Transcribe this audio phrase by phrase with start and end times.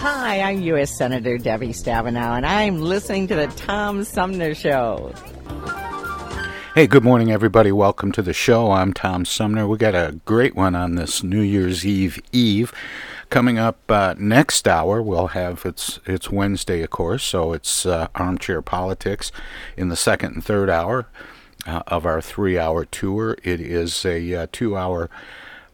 [0.00, 0.98] Hi, I'm U.S.
[0.98, 5.14] Senator Debbie Stabenow, and I'm listening to the Tom Sumner Show.
[6.74, 7.70] Hey, good morning, everybody.
[7.70, 8.72] Welcome to the show.
[8.72, 9.68] I'm Tom Sumner.
[9.68, 12.72] We got a great one on this New Year's Eve Eve.
[13.30, 18.08] Coming up uh, next hour, we'll have it's it's Wednesday, of course, so it's uh,
[18.16, 19.30] armchair politics
[19.76, 21.06] in the second and third hour
[21.66, 23.38] uh, of our three-hour tour.
[23.44, 25.08] It is a uh, two-hour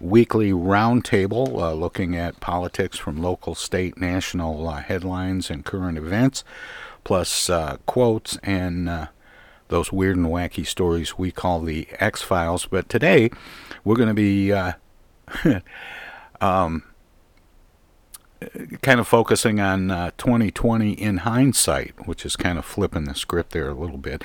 [0.00, 6.42] weekly roundtable uh, looking at politics from local, state, national uh, headlines and current events,
[7.04, 9.06] plus uh, quotes and uh,
[9.68, 12.66] those weird and wacky stories we call the X Files.
[12.66, 13.30] But today
[13.84, 14.72] we're going to be uh,
[16.40, 16.82] um,
[18.82, 23.52] kind of focusing on uh, 2020 in hindsight, which is kind of flipping the script
[23.52, 24.22] there a little bit.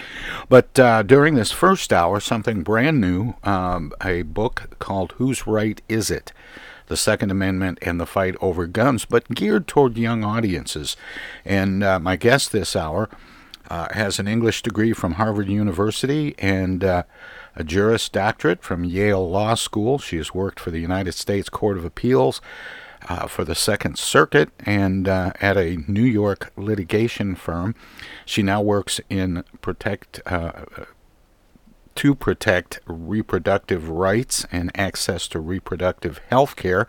[0.49, 5.81] But uh, during this first hour, something brand new um, a book called Whose Right
[5.89, 6.31] Is It?
[6.87, 10.95] The Second Amendment and the Fight Over Guns, but geared toward young audiences.
[11.43, 13.09] And uh, my guest this hour
[13.69, 17.03] uh, has an English degree from Harvard University and uh,
[17.55, 19.97] a Juris Doctorate from Yale Law School.
[19.97, 22.39] She has worked for the United States Court of Appeals
[23.07, 27.75] uh, for the Second Circuit and uh, at a New York litigation firm.
[28.25, 30.65] She now works in protect uh,
[31.95, 36.87] to protect reproductive rights and access to reproductive health care.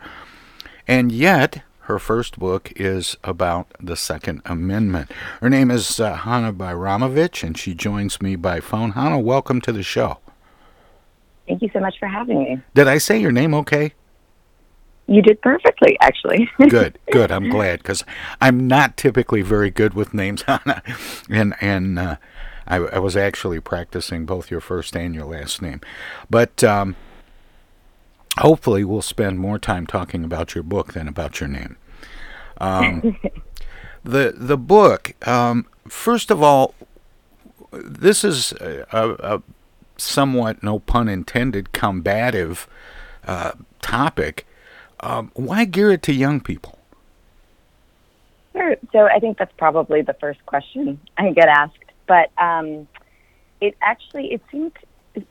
[0.87, 5.09] And yet, her first book is about the Second Amendment.
[5.39, 8.91] Her name is uh, Hana Bajramovic, and she joins me by phone.
[8.91, 10.19] Hana, welcome to the show.
[11.47, 12.61] Thank you so much for having me.
[12.73, 13.93] Did I say your name okay?
[15.07, 16.49] You did perfectly, actually.
[16.69, 17.31] good, good.
[17.31, 18.03] I'm glad because
[18.41, 20.83] I'm not typically very good with names, Hana,
[21.29, 22.17] and and uh,
[22.67, 25.79] I, I, was actually practicing both your first and your last name,
[26.29, 26.97] but um,
[28.39, 31.77] hopefully we'll spend more time talking about your book than about your name.
[32.57, 33.17] Um,
[34.03, 36.75] the the book, um, first of all,
[37.71, 39.41] this is a, a,
[39.95, 42.67] somewhat, no pun intended, combative
[43.25, 44.45] uh, topic
[44.99, 46.77] um, why gear it to young people?
[48.53, 48.75] Sure.
[48.91, 51.77] So I think that's probably the first question I get asked.
[52.07, 52.87] But um,
[53.61, 54.71] it actually it seems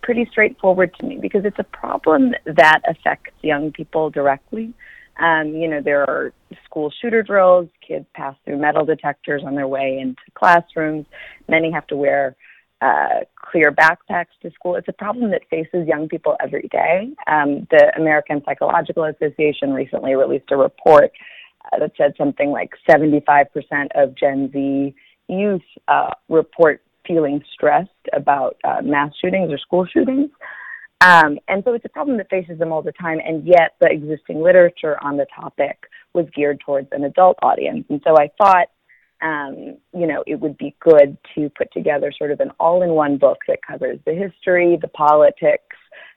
[0.03, 4.75] pretty straightforward to me because it's a problem that affects young people directly.
[5.19, 6.33] Um, you know, there are
[6.65, 7.69] school shooter drills.
[7.87, 11.07] Kids pass through metal detectors on their way into classrooms.
[11.49, 12.37] Many have to wear
[12.81, 14.77] uh, clear backpacks to school.
[14.77, 17.11] It's a problem that faces young people every day.
[17.27, 21.11] Um, the American Psychological Association recently released a report
[21.65, 23.47] uh, that said something like 75%
[23.95, 24.95] of Gen Z
[25.29, 30.31] youth uh, report feeling stressed about uh, mass shootings or school shootings.
[31.01, 33.89] Um, and so it's a problem that faces them all the time, and yet the
[33.91, 35.79] existing literature on the topic
[36.15, 37.85] was geared towards an adult audience.
[37.91, 38.69] And so I thought
[39.23, 43.39] um, you know, it would be good to put together sort of an all-in-one book
[43.49, 45.77] that covers the history, the politics,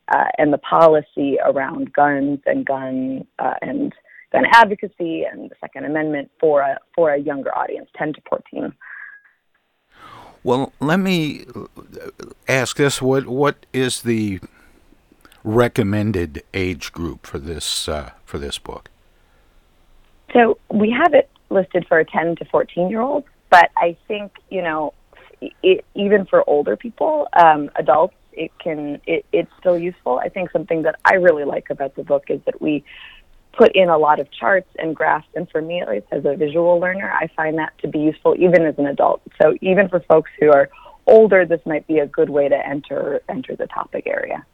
[0.10, 3.94] uh, and the policy around guns and gun uh, and
[4.32, 8.74] gun advocacy and the Second Amendment for a for a younger audience, 10 to 14.
[10.44, 11.46] Well, let me
[12.48, 14.40] ask this: what what is the
[15.44, 18.90] recommended age group for this uh, for this book?
[20.34, 24.34] So we have it listed for a 10 to 14 year old, but I think,
[24.50, 24.94] you know,
[25.42, 30.20] it, even for older people, um, adults, it can it, it's still useful.
[30.20, 32.84] I think something that I really like about the book is that we
[33.54, 36.36] put in a lot of charts and graphs, and for me, at least as a
[36.36, 39.22] visual learner, I find that to be useful even as an adult.
[39.42, 40.70] So even for folks who are
[41.08, 44.46] older, this might be a good way to enter enter the topic area.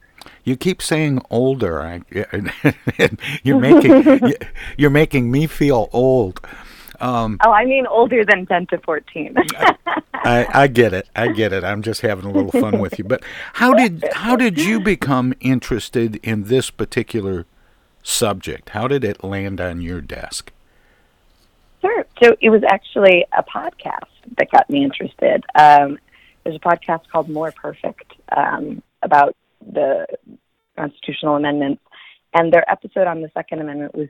[0.44, 1.80] You keep saying older.
[1.80, 2.02] I,
[3.42, 4.32] you're making
[4.76, 6.40] you're making me feel old.
[7.00, 9.34] Um, oh, I mean older than ten to fourteen.
[10.14, 11.08] I, I get it.
[11.14, 11.62] I get it.
[11.62, 13.04] I'm just having a little fun with you.
[13.04, 13.22] But
[13.54, 17.46] how did how did you become interested in this particular
[18.02, 18.70] subject?
[18.70, 20.52] How did it land on your desk?
[21.80, 22.06] Sure.
[22.22, 24.08] So it was actually a podcast
[24.38, 25.44] that got me interested.
[25.54, 25.98] Um,
[26.42, 30.06] there's a podcast called More Perfect um, about the
[30.76, 31.82] constitutional amendments,
[32.34, 34.08] and their episode on the Second Amendment was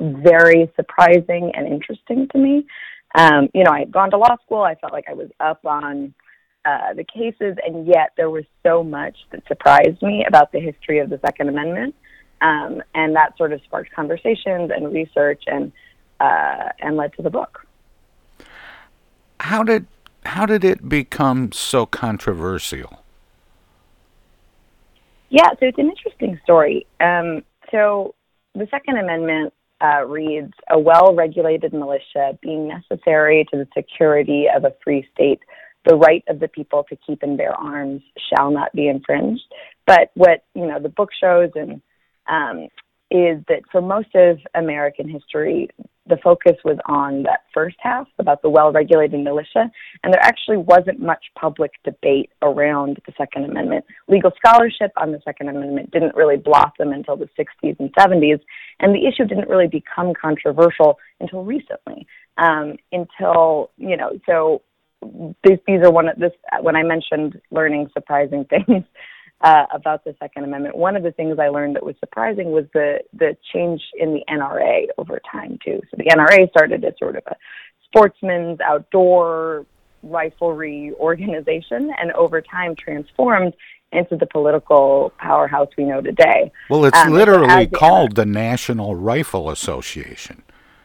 [0.00, 2.66] very surprising and interesting to me.
[3.14, 4.62] Um, you know, I had gone to law school.
[4.62, 6.14] I felt like I was up on
[6.64, 10.98] uh, the cases, and yet there was so much that surprised me about the history
[10.98, 11.94] of the Second Amendment,
[12.40, 15.72] um, and that sort of sparked conversations and research, and
[16.20, 17.66] uh, and led to the book.
[19.40, 19.86] How did
[20.24, 23.04] how did it become so controversial?
[25.28, 26.86] Yeah, so it's an interesting story.
[27.00, 28.14] Um, so
[28.54, 29.52] the Second Amendment
[29.84, 35.40] uh, reads A well regulated militia being necessary to the security of a free state,
[35.84, 39.42] the right of the people to keep and bear arms shall not be infringed.
[39.86, 41.82] But what you know the book shows and
[42.26, 42.68] um,
[43.10, 45.68] is that for most of American history,
[46.06, 49.70] the focus was on that first half about the well regulated militia,
[50.02, 53.84] and there actually wasn't much public debate around the Second Amendment.
[54.08, 58.40] Legal scholarship on the Second Amendment didn't really blossom until the 60s and 70s,
[58.80, 62.06] and the issue didn't really become controversial until recently.
[62.36, 64.62] Um, until, you know, so
[65.44, 68.84] these, these are one of this, when I mentioned learning surprising things
[69.44, 70.74] uh, about the Second Amendment.
[70.74, 74.22] One of the things I learned that was surprising was the the change in the
[74.28, 75.80] NRA over time too.
[75.90, 77.36] So the NRA started as sort of a
[77.84, 79.66] sportsman's outdoor
[80.04, 83.52] riflery organization, and over time transformed
[83.92, 86.50] into the political powerhouse we know today.
[86.70, 90.42] Well, it's um, literally called the National Rifle Association.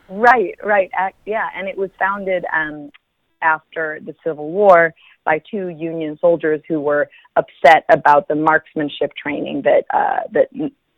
[0.09, 2.91] Right, right, uh, yeah, and it was founded um,
[3.41, 4.93] after the Civil War
[5.25, 10.49] by two Union soldiers who were upset about the marksmanship training that uh, that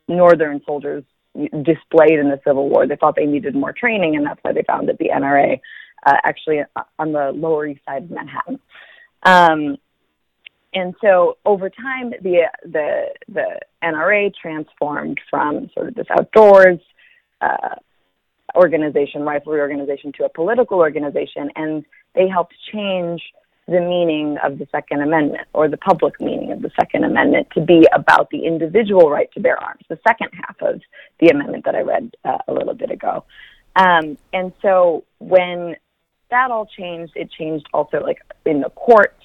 [0.07, 1.03] Northern soldiers
[1.33, 2.87] displayed in the Civil War.
[2.87, 5.59] They thought they needed more training, and that's why they founded the NRA,
[6.05, 6.61] uh, actually
[6.99, 8.59] on the Lower East Side of Manhattan.
[9.23, 9.77] Um,
[10.73, 16.79] and so over time, the the the NRA transformed from sort of this outdoors
[17.41, 17.75] uh,
[18.55, 21.85] organization, riflery organization, to a political organization, and
[22.15, 23.21] they helped change
[23.67, 27.61] the meaning of the Second Amendment or the public meaning of the Second Amendment to
[27.61, 30.81] be about the individual right to bear arms, the second half of
[31.19, 33.23] the amendment that I read uh, a little bit ago.
[33.75, 35.75] Um, and so when
[36.31, 39.15] that all changed, it changed also like in the courts.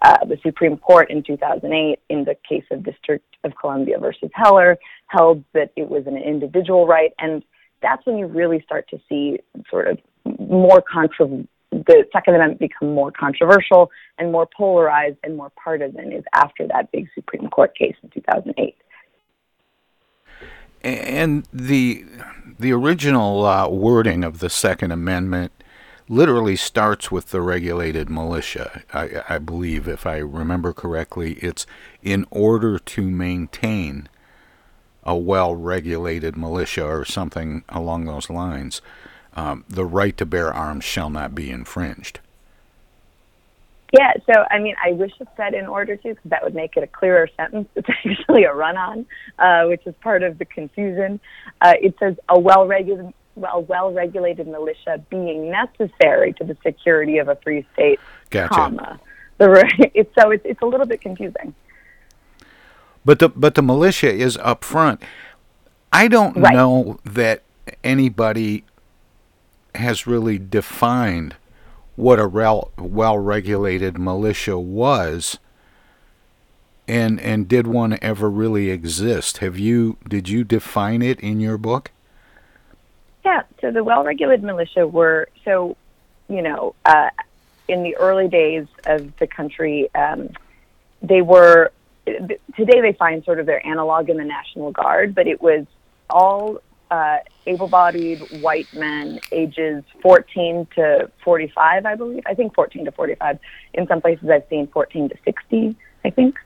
[0.00, 4.76] Uh, the Supreme Court in 2008, in the case of District of Columbia versus Heller,
[5.06, 7.12] held that it was an individual right.
[7.20, 7.44] And
[7.82, 9.38] that's when you really start to see
[9.70, 9.98] sort of
[10.40, 16.22] more controversial the Second Amendment become more controversial and more polarized and more partisan is
[16.34, 18.76] after that big Supreme Court case in 2008.
[20.82, 22.04] And the
[22.58, 25.52] the original uh, wording of the Second Amendment
[26.08, 28.82] literally starts with the regulated militia.
[28.92, 31.66] I, I believe, if I remember correctly, it's
[32.02, 34.08] in order to maintain
[35.04, 38.82] a well regulated militia or something along those lines
[39.34, 42.20] um, the right to bear arms shall not be infringed.
[43.92, 46.76] Yeah, so I mean, I wish it said in order to, because that would make
[46.78, 47.68] it a clearer sentence.
[47.76, 49.06] It's actually a run on,
[49.38, 51.20] uh, which is part of the confusion.
[51.60, 57.18] Uh, it says a well regulated well well regulated militia being necessary to the security
[57.18, 58.54] of a free state, gotcha.
[58.54, 59.00] comma.
[59.36, 61.54] The right, it's, so it's it's a little bit confusing.
[63.04, 65.02] But the but the militia is up front.
[65.92, 66.54] I don't right.
[66.54, 67.42] know that
[67.84, 68.64] anybody
[69.74, 71.36] has really defined
[71.96, 75.38] what a well regulated militia was
[76.88, 79.38] and and did one ever really exist.
[79.38, 81.90] Have you did you define it in your book?
[83.24, 85.76] Yeah so the well regulated militia were so
[86.28, 87.10] you know uh,
[87.68, 90.30] in the early days of the country um,
[91.00, 91.70] they were
[92.04, 95.66] today they find sort of their analog in the national guard but it was
[96.10, 96.58] all
[96.92, 102.22] uh, able-bodied white men, ages 14 to 45, I believe.
[102.26, 103.38] I think 14 to 45.
[103.74, 105.76] In some places, I've seen 14 to 60.
[106.04, 106.36] I think.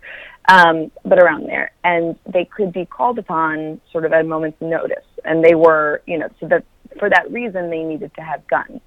[0.48, 4.60] um, but around there, and they could be called upon sort of at a moment's
[4.60, 6.64] notice, and they were, you know, so that
[6.98, 8.80] for that reason they needed to have guns.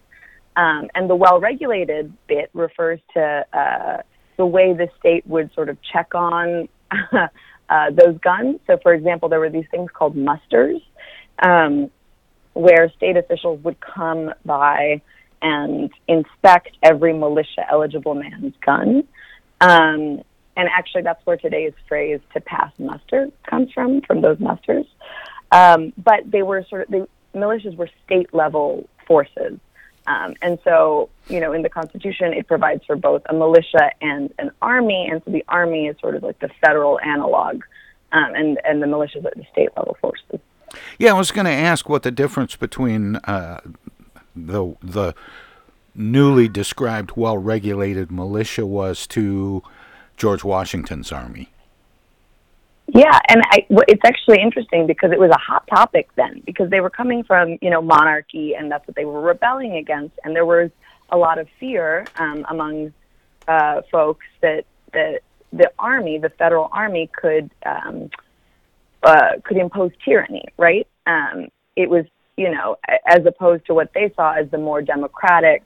[0.56, 3.98] Um, and the well-regulated bit refers to uh,
[4.38, 6.70] the way the state would sort of check on
[7.70, 8.60] uh, those guns.
[8.68, 10.82] So, for example, there were these things called musters,
[11.40, 11.90] um,
[12.54, 15.02] where state officials would come by
[15.42, 19.04] and inspect every militia-eligible man's gun.
[19.62, 20.22] Um,
[20.58, 24.86] and actually, that's where today's phrase "to pass muster" comes from, from those musters.
[25.52, 29.60] Um, but they were sort of the militias were state-level forces.
[30.08, 34.34] Um, and so, you know, in the Constitution, it provides for both a militia and
[34.40, 35.08] an army.
[35.10, 37.64] And so the army is sort of like the federal analog,
[38.12, 40.40] um, and, and the militias are the state level forces.
[40.98, 43.62] Yeah, I was going to ask what the difference between uh,
[44.36, 45.16] the the
[45.96, 49.64] newly described well regulated militia was to
[50.18, 51.50] George Washington's army.
[52.88, 56.82] Yeah, and I, it's actually interesting because it was a hot topic then because they
[56.82, 60.46] were coming from you know monarchy and that's what they were rebelling against, and there
[60.46, 60.72] was
[61.10, 62.94] a lot of fear um, among
[63.48, 65.22] uh, folks that that
[65.52, 68.10] the army, the federal army, could um,
[69.04, 70.88] uh, could impose tyranny, right?
[71.08, 72.06] Um, it was
[72.38, 75.64] you know as opposed to what they saw as the more democratic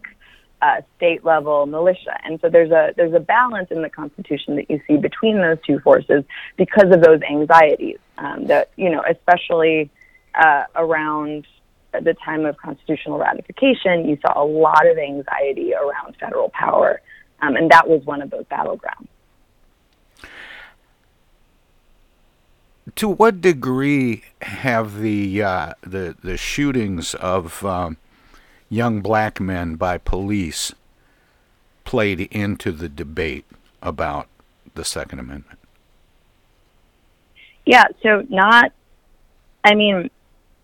[0.63, 2.17] uh, state level militia.
[2.23, 5.57] And so there's a there's a balance in the Constitution that you see between those
[5.65, 6.23] two forces
[6.55, 9.91] because of those anxieties um, that you know, especially
[10.35, 11.45] uh, around
[11.91, 17.01] the time of constitutional ratification, you saw a lot of anxiety around federal power,
[17.41, 19.07] um, and that was one of those battlegrounds.
[22.95, 27.97] To what degree have the uh, the the shootings of um,
[28.69, 30.73] young black men by police
[31.85, 33.45] played into the debate
[33.81, 34.27] about
[34.75, 35.59] the Second Amendment?
[37.65, 38.71] Yeah, so not,
[39.63, 40.09] I mean,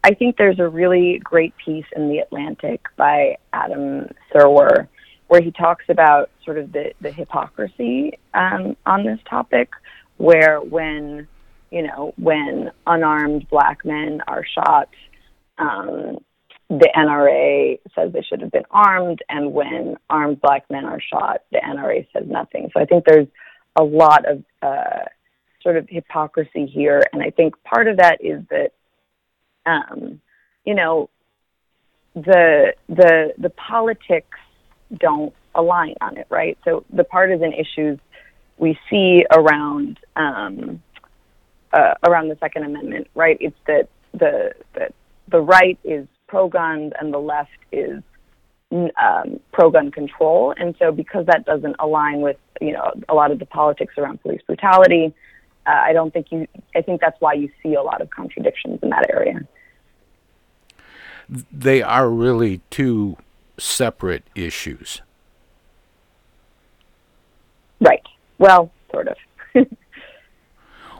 [0.03, 4.87] I think there's a really great piece in The Atlantic by Adam Serwer
[5.27, 9.69] where he talks about sort of the, the hypocrisy um, on this topic,
[10.17, 11.27] where when,
[11.71, 14.89] you know, when unarmed black men are shot,
[15.57, 16.17] um,
[16.69, 21.41] the NRA says they should have been armed, and when armed black men are shot,
[21.51, 22.69] the NRA says nothing.
[22.73, 23.27] So I think there's
[23.75, 25.05] a lot of uh,
[25.61, 28.71] sort of hypocrisy here, and I think part of that is that,
[29.65, 30.21] um,
[30.63, 31.09] you know,
[32.13, 34.37] the the the politics
[34.99, 36.57] don't align on it, right?
[36.65, 37.99] So the partisan issues
[38.57, 40.83] we see around um,
[41.73, 43.37] uh, around the Second Amendment, right?
[43.39, 44.89] It's that the the
[45.27, 48.01] the right is pro-gun and the left is
[48.71, 50.53] um, pro-gun control.
[50.57, 54.21] And so, because that doesn't align with you know a lot of the politics around
[54.21, 55.13] police brutality,
[55.65, 56.47] uh, I don't think you.
[56.75, 59.41] I think that's why you see a lot of contradictions in that area.
[61.51, 63.17] They are really two
[63.57, 65.01] separate issues.
[67.79, 68.01] Right.
[68.39, 69.17] Well, sort of.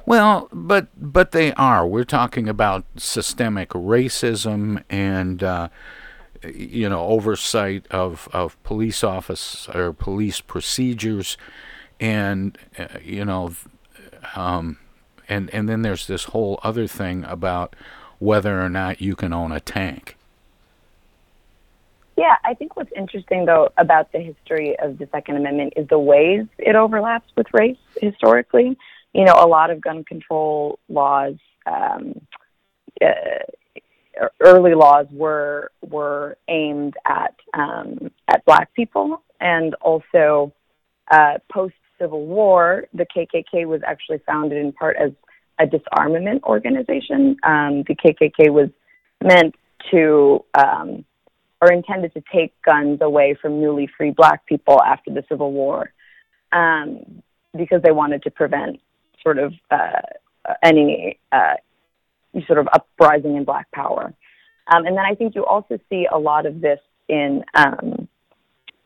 [0.09, 1.85] Well, but but they are.
[1.85, 5.69] We're talking about systemic racism and uh,
[6.43, 11.37] you know oversight of of police office or police procedures,
[11.99, 13.53] and uh, you know,
[14.35, 14.79] um,
[15.27, 17.75] and and then there's this whole other thing about
[18.17, 20.17] whether or not you can own a tank.
[22.17, 25.99] Yeah, I think what's interesting though about the history of the Second Amendment is the
[25.99, 28.75] ways it overlaps with race historically
[29.13, 31.35] you know, a lot of gun control laws,
[31.65, 32.13] um,
[33.01, 40.53] uh, early laws were were aimed at um, at black people, and also
[41.11, 45.11] uh, post Civil War, the KKK was actually founded in part as
[45.59, 47.35] a disarmament organization.
[47.43, 48.69] Um, the KKK was
[49.21, 49.55] meant
[49.91, 51.05] to um,
[51.61, 55.91] or intended to take guns away from newly free black people after the Civil War
[56.51, 57.21] um,
[57.57, 58.79] because they wanted to prevent
[59.23, 60.01] sort of uh,
[60.63, 61.55] any uh,
[62.47, 64.13] sort of uprising in Black Power.
[64.71, 68.07] Um, and then I think you also see a lot of this in um,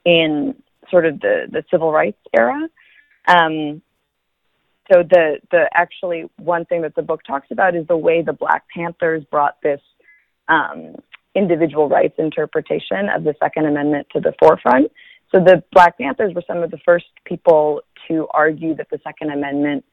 [0.05, 0.55] in
[0.89, 2.67] sort of the, the civil rights era.
[3.27, 3.81] Um,
[4.91, 8.33] so the the actually one thing that the book talks about is the way the
[8.33, 9.81] Black Panthers brought this
[10.47, 10.95] um,
[11.35, 14.91] individual rights interpretation of the Second Amendment to the forefront.
[15.31, 19.31] So the Black Panthers were some of the first people to argue that the Second
[19.31, 19.83] Amendment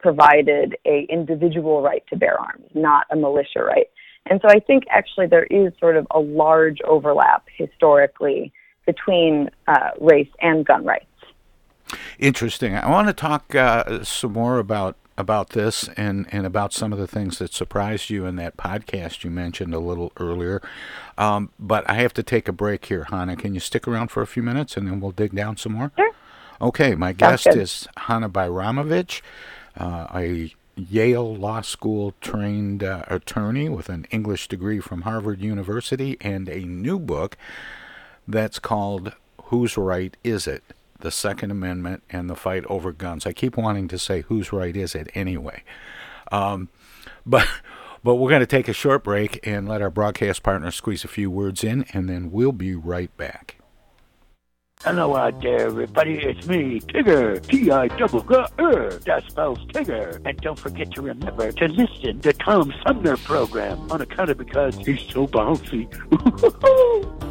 [0.00, 3.86] provided a individual right to bear arms, not a militia right.
[4.26, 8.52] And so I think actually there is sort of a large overlap historically
[8.86, 11.06] between uh, race and gun rights.
[12.18, 12.74] interesting.
[12.74, 16.98] I want to talk uh, some more about about this and, and about some of
[16.98, 20.62] the things that surprised you in that podcast you mentioned a little earlier.
[21.18, 23.36] Um, but I have to take a break here, Hana.
[23.36, 25.92] Can you stick around for a few minutes and then we'll dig down some more?
[25.96, 26.10] Sure.
[26.60, 29.22] Okay, my guest is Hana Bajramovic,
[29.76, 36.16] uh, a Yale Law School trained uh, attorney with an English degree from Harvard University
[36.20, 37.36] and a new book
[38.26, 39.12] that's called
[39.44, 40.62] Whose Right Is It?
[41.00, 43.26] the Second Amendment and the fight over guns.
[43.26, 45.62] I keep wanting to say whose right is it anyway.
[46.30, 46.68] Um,
[47.26, 47.46] but
[48.02, 51.08] but we're going to take a short break and let our broadcast partner squeeze a
[51.08, 53.59] few words in, and then we'll be right back.
[54.82, 56.14] Hello out there, everybody.
[56.14, 57.46] It's me, Tigger.
[57.46, 58.90] T-I-double-G-R.
[59.04, 60.18] That spells Tigger.
[60.24, 64.74] And don't forget to remember to listen to Tom Sumner program on account of because
[64.76, 65.86] he's so bouncy.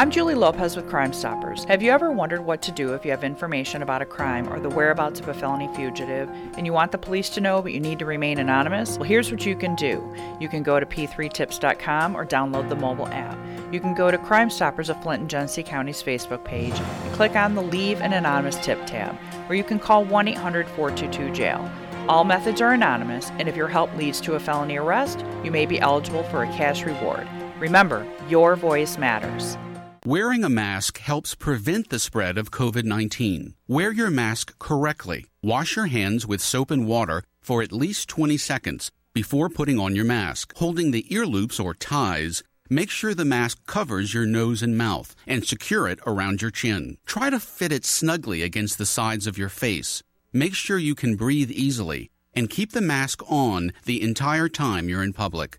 [0.00, 1.64] I'm Julie Lopez with Crime Stoppers.
[1.64, 4.58] Have you ever wondered what to do if you have information about a crime or
[4.58, 7.80] the whereabouts of a felony fugitive and you want the police to know but you
[7.80, 8.96] need to remain anonymous?
[8.96, 10.02] Well, here's what you can do.
[10.40, 13.36] You can go to p3tips.com or download the mobile app.
[13.72, 17.36] You can go to Crime Stoppers of Flint and Genesee County's Facebook page and click
[17.36, 19.16] on the Leave an Anonymous Tip tab,
[19.48, 21.70] or you can call 1 800 422 jail.
[22.08, 25.66] All methods are anonymous, and if your help leads to a felony arrest, you may
[25.66, 27.28] be eligible for a cash reward.
[27.60, 29.56] Remember, your voice matters.
[30.04, 33.54] Wearing a mask helps prevent the spread of COVID 19.
[33.68, 35.26] Wear your mask correctly.
[35.44, 39.94] Wash your hands with soap and water for at least 20 seconds before putting on
[39.94, 40.56] your mask.
[40.56, 45.14] Holding the ear loops or ties, make sure the mask covers your nose and mouth
[45.26, 46.96] and secure it around your chin.
[47.04, 50.02] Try to fit it snugly against the sides of your face.
[50.32, 55.02] Make sure you can breathe easily and keep the mask on the entire time you're
[55.02, 55.58] in public.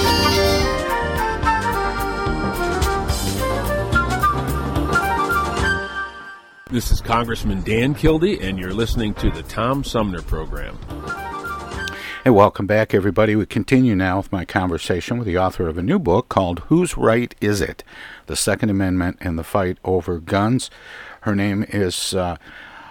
[6.71, 10.79] This is Congressman Dan Kildee, and you're listening to the Tom Sumner Program.
[12.23, 13.35] Hey, welcome back, everybody.
[13.35, 16.95] We continue now with my conversation with the author of a new book called Whose
[16.95, 17.83] Right Is It?
[18.27, 20.71] The Second Amendment and the Fight Over Guns.
[21.21, 22.37] Her name is uh,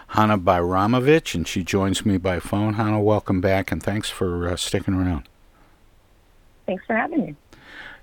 [0.08, 2.74] Hana Bajramovic, and she joins me by phone.
[2.74, 5.26] Hana, welcome back, and thanks for uh, sticking around.
[6.66, 7.34] Thanks for having me.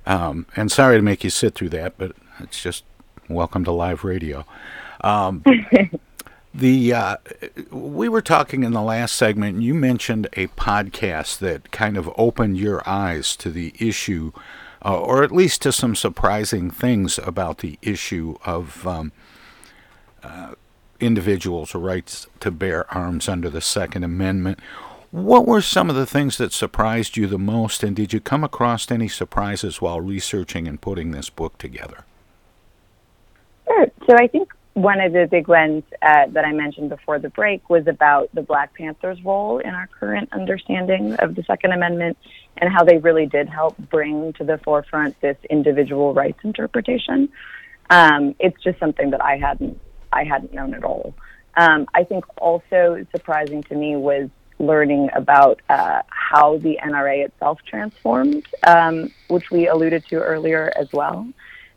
[0.08, 2.84] Um, and sorry to make you sit through that, but it's just
[3.30, 4.44] welcome to live radio.
[5.02, 5.44] Um,
[6.54, 7.18] the uh,
[7.72, 9.62] we were talking in the last segment.
[9.62, 14.32] You mentioned a podcast that kind of opened your eyes to the issue,
[14.84, 19.12] uh, or at least to some surprising things about the issue of um,
[20.24, 20.54] uh,
[21.00, 24.60] individuals' rights to bear arms under the Second Amendment.
[25.12, 28.44] What were some of the things that surprised you the most, and did you come
[28.44, 32.04] across any surprises while researching and putting this book together?
[33.66, 33.88] Sure.
[34.06, 37.68] So I think one of the big ones uh, that I mentioned before the break
[37.68, 42.16] was about the Black Panthers' role in our current understanding of the Second Amendment
[42.58, 47.28] and how they really did help bring to the forefront this individual rights interpretation.
[47.90, 49.82] Um, it's just something that I hadn't
[50.14, 51.16] I hadn't known at all.
[51.56, 57.58] Um, I think also surprising to me was learning about uh, how the NRA itself
[57.66, 61.28] transformed, um, which we alluded to earlier as well.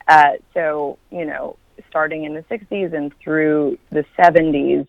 [0.07, 1.57] Uh, so, you know,
[1.89, 4.87] starting in the 60s and through the 70s,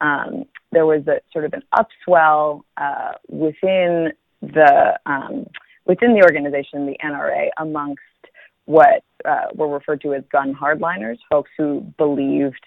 [0.00, 5.46] um, there was a sort of an upswell uh, within the um,
[5.86, 8.02] within the organization, the NRA, amongst
[8.66, 12.60] what uh, were referred to as gun hardliners, folks who believed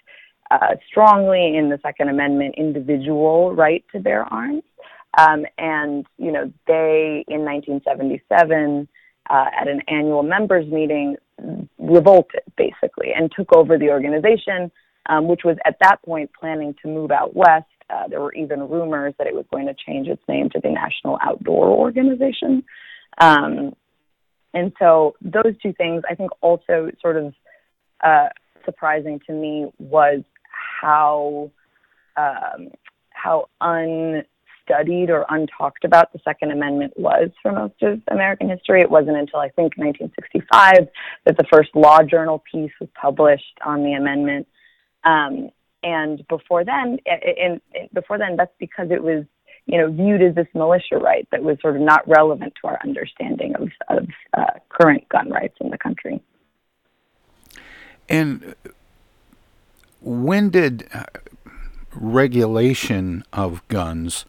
[0.50, 4.62] uh, strongly in the Second Amendment individual right to bear arms.
[5.18, 8.88] Um, and, you know, they, in 1977,
[9.28, 11.16] uh, at an annual members meeting,
[11.78, 14.70] revolted basically and took over the organization,
[15.06, 17.66] um, which was at that point planning to move out west.
[17.88, 20.70] Uh, there were even rumors that it was going to change its name to the
[20.70, 22.62] National Outdoor Organization.
[23.18, 23.74] Um,
[24.54, 27.34] and so those two things, I think, also sort of
[28.02, 28.28] uh,
[28.64, 30.22] surprising to me was
[30.80, 31.50] how
[32.16, 32.70] um,
[33.10, 33.48] how
[34.70, 38.80] unstudied or untalked about the Second Amendment was for most of American history.
[38.80, 40.88] It wasn't until I think 1965
[41.24, 44.46] that the first law journal piece was published on the amendment.
[45.04, 45.50] Um,
[45.82, 47.60] and before then, and
[47.94, 49.24] before then, that's because it was
[49.66, 52.78] you know viewed as this militia right that was sort of not relevant to our
[52.84, 54.06] understanding of, of
[54.36, 56.20] uh, current gun rights in the country.
[58.08, 58.54] And
[60.02, 60.88] when did
[61.94, 64.26] regulation of guns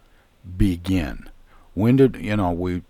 [0.57, 1.29] begin?
[1.73, 2.83] When did you know we?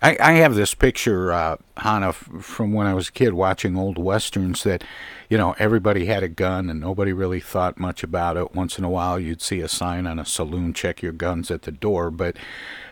[0.00, 3.98] I, I have this picture, uh, Hana, from when I was a kid watching old
[3.98, 4.62] westerns.
[4.64, 4.84] That
[5.28, 8.54] you know everybody had a gun and nobody really thought much about it.
[8.54, 11.62] Once in a while, you'd see a sign on a saloon, "Check your guns at
[11.62, 12.36] the door," but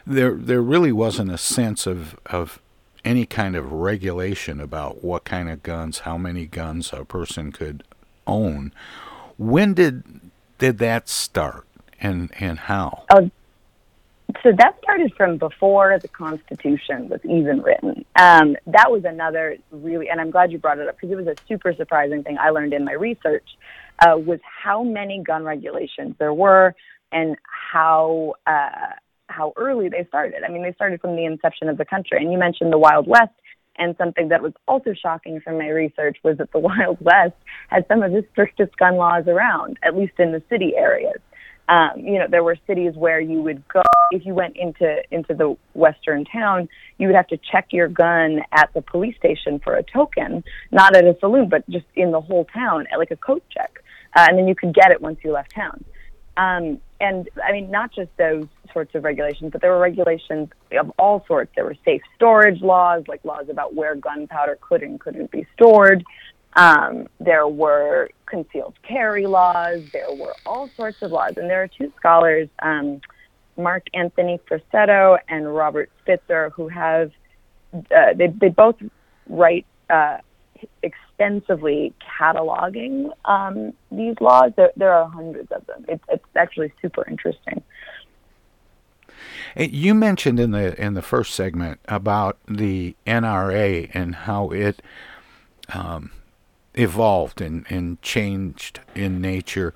[0.06, 2.60] there there really wasn't a sense of of
[3.04, 7.84] any kind of regulation about what kind of guns, how many guns a person could
[8.26, 8.72] own
[9.36, 10.02] when did
[10.58, 11.66] did that start,
[12.00, 13.04] and and how?
[13.10, 13.30] Oh,
[14.42, 18.04] so that started from before the Constitution was even written.
[18.16, 21.26] Um, that was another really, and I'm glad you brought it up because it was
[21.26, 23.46] a super surprising thing I learned in my research
[24.00, 26.74] uh, was how many gun regulations there were
[27.12, 27.36] and
[27.72, 28.94] how uh,
[29.28, 30.42] how early they started.
[30.46, 32.18] I mean, they started from the inception of the country.
[32.22, 33.32] And you mentioned the Wild West.
[33.78, 37.34] And something that was also shocking from my research was that the Wild West
[37.68, 41.20] had some of the strictest gun laws around, at least in the city areas.
[41.68, 45.34] Um, you know, there were cities where you would go if you went into into
[45.34, 49.76] the western town, you would have to check your gun at the police station for
[49.76, 53.42] a token, not at a saloon, but just in the whole town, like a coat
[53.50, 53.82] check,
[54.16, 55.84] uh, and then you could get it once you left town.
[56.36, 60.48] Um, and I mean, not just those sorts of regulations, but there were regulations
[60.78, 61.50] of all sorts.
[61.54, 66.04] There were safe storage laws, like laws about where gunpowder could and couldn't be stored.
[66.54, 69.82] Um, there were concealed carry laws.
[69.92, 71.34] There were all sorts of laws.
[71.36, 73.00] And there are two scholars, um,
[73.56, 77.12] Mark Anthony Frassetto and Robert Spitzer, who have,
[77.74, 78.76] uh, they, they both
[79.28, 80.18] write uh,
[80.82, 84.52] extensively cataloging um, these laws.
[84.56, 85.84] There, there are hundreds of them.
[85.88, 87.62] It's, it's actually super interesting.
[89.56, 94.82] You mentioned in the in the first segment about the NRA and how it
[95.72, 96.10] um,
[96.76, 99.74] evolved and, and changed in nature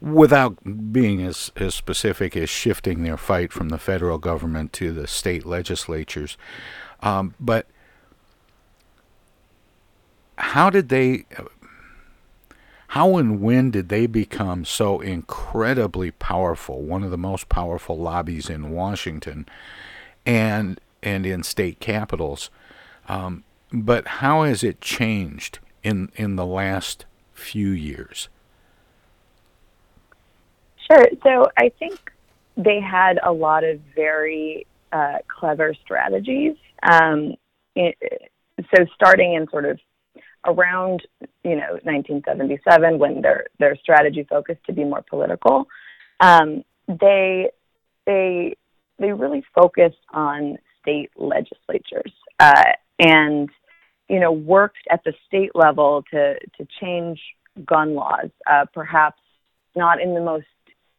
[0.00, 5.06] without being as, as specific as shifting their fight from the federal government to the
[5.06, 6.36] state legislatures.
[7.00, 7.66] Um, but
[10.36, 11.24] how did they
[12.88, 16.82] How and when did they become so incredibly powerful?
[16.82, 19.46] One of the most powerful lobbies in Washington,
[20.26, 22.50] and and in state capitals.
[23.08, 28.28] Um, but how has it changed in in the last few years?
[30.90, 31.06] Sure.
[31.22, 32.12] So I think
[32.56, 36.56] they had a lot of very uh, clever strategies.
[36.82, 37.34] Um,
[37.74, 37.96] it,
[38.74, 39.78] so starting in sort of
[40.44, 41.02] around
[41.44, 45.68] you know 1977 when their their strategy focused to be more political,
[46.20, 47.50] um, they
[48.06, 48.56] they
[48.98, 53.48] they really focused on state legislatures uh, and
[54.12, 57.18] you know worked at the state level to to change
[57.64, 59.20] gun laws, uh, perhaps
[59.74, 60.46] not in the most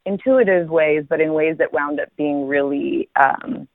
[0.06, 3.68] intuitive ways, but in ways that wound up being really um,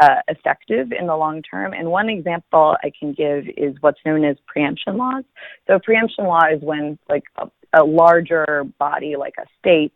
[0.00, 1.72] uh, effective in the long term.
[1.72, 5.24] And one example I can give is what's known as preemption laws.
[5.68, 9.94] So preemption law is when like a, a larger body, like a state,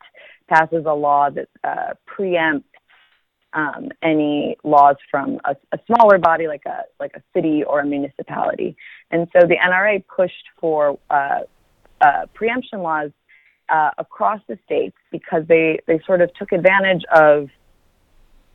[0.48, 2.62] passes a law that uh, preempts
[3.56, 7.86] um, any laws from a, a, smaller body like a like a city or a
[7.86, 8.76] municipality.
[9.10, 11.40] And so the NRA pushed for uh,
[12.02, 13.10] uh, preemption laws
[13.70, 17.48] uh, across the states because they they sort of took advantage of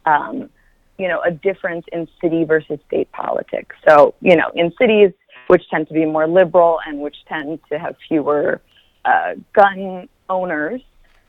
[0.06, 0.52] um,
[1.00, 3.76] you know a difference in city versus state politics.
[3.88, 5.14] So you know in cities
[5.48, 8.62] which tend to be more liberal and which tend to have fewer
[9.04, 10.82] uh, gun owners,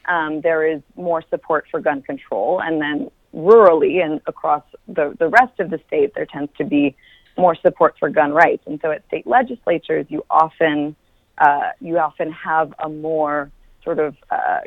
[0.06, 5.28] um, there is more support for gun control, and then rurally and across the the
[5.28, 6.94] rest of the state there tends to be
[7.38, 8.62] more support for gun rights.
[8.66, 10.94] And so at state legislatures, you often
[11.38, 13.50] uh, you often have a more
[13.84, 14.60] sort of uh,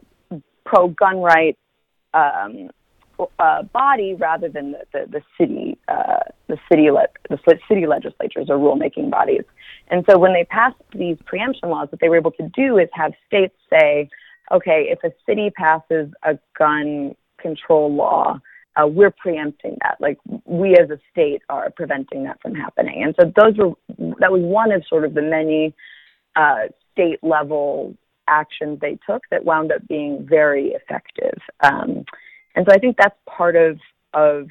[0.65, 1.60] pro gun rights
[2.13, 2.69] um,
[3.39, 8.47] uh, body rather than the, the, the city uh, the city le- the city legislatures
[8.49, 9.43] or rulemaking bodies.
[9.89, 12.89] And so when they passed these preemption laws, what they were able to do is
[12.93, 14.10] have states say,
[14.51, 18.39] okay, if a city passes a gun control law,
[18.75, 19.97] uh, we're preempting that.
[19.99, 23.03] Like we as a state are preventing that from happening.
[23.03, 25.73] And so those were that was one of sort of the many
[26.35, 27.95] uh, state level
[28.27, 31.38] actions they took that wound up being very effective.
[31.61, 32.05] Um,
[32.55, 33.79] and so I think that's part of
[34.13, 34.47] of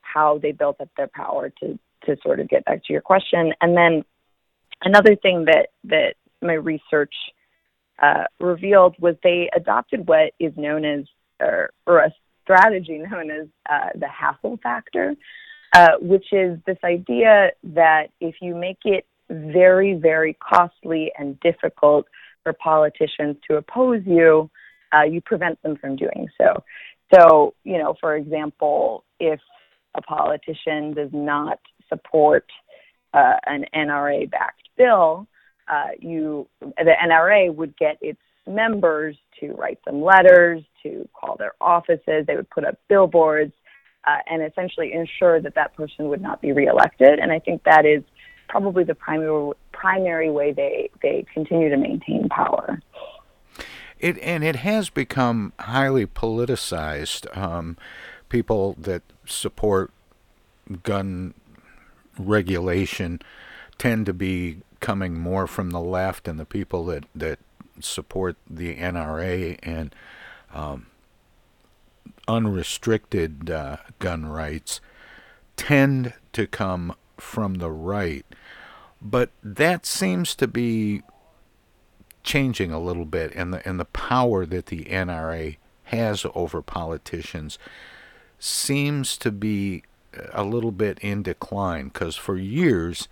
[0.00, 3.52] how they built up their power to to sort of get back to your question.
[3.60, 4.04] And then
[4.82, 7.14] another thing that that my research
[8.02, 11.04] uh, revealed was they adopted what is known as
[11.40, 12.12] or, or a
[12.44, 15.14] strategy known as uh, the hassle factor,
[15.74, 22.06] uh, which is this idea that if you make it very, very costly and difficult
[22.42, 24.50] for politicians to oppose you,
[24.94, 26.62] uh, you prevent them from doing so.
[27.12, 29.40] So, you know, for example, if
[29.94, 32.46] a politician does not support
[33.12, 35.26] uh, an NRA backed bill,
[35.68, 41.52] uh, you the NRA would get its members to write them letters, to call their
[41.60, 42.26] offices.
[42.26, 43.52] They would put up billboards
[44.06, 47.18] uh, and essentially ensure that that person would not be reelected.
[47.18, 48.02] And I think that is
[48.48, 52.80] probably the primary primary way they they continue to maintain power.
[53.98, 57.34] It and it has become highly politicized.
[57.36, 57.76] Um,
[58.28, 59.90] people that support
[60.82, 61.34] gun
[62.18, 63.20] regulation
[63.78, 67.38] tend to be coming more from the left, and the people that that
[67.80, 69.94] support the NRA and
[70.54, 70.86] um,
[72.26, 74.80] unrestricted uh, gun rights
[75.56, 78.24] tend to come from the right.
[79.02, 81.02] But that seems to be
[82.22, 87.58] changing a little bit, and the and the power that the NRA has over politicians
[88.38, 89.82] seems to be
[90.32, 91.88] a little bit in decline.
[91.88, 93.08] Because for years,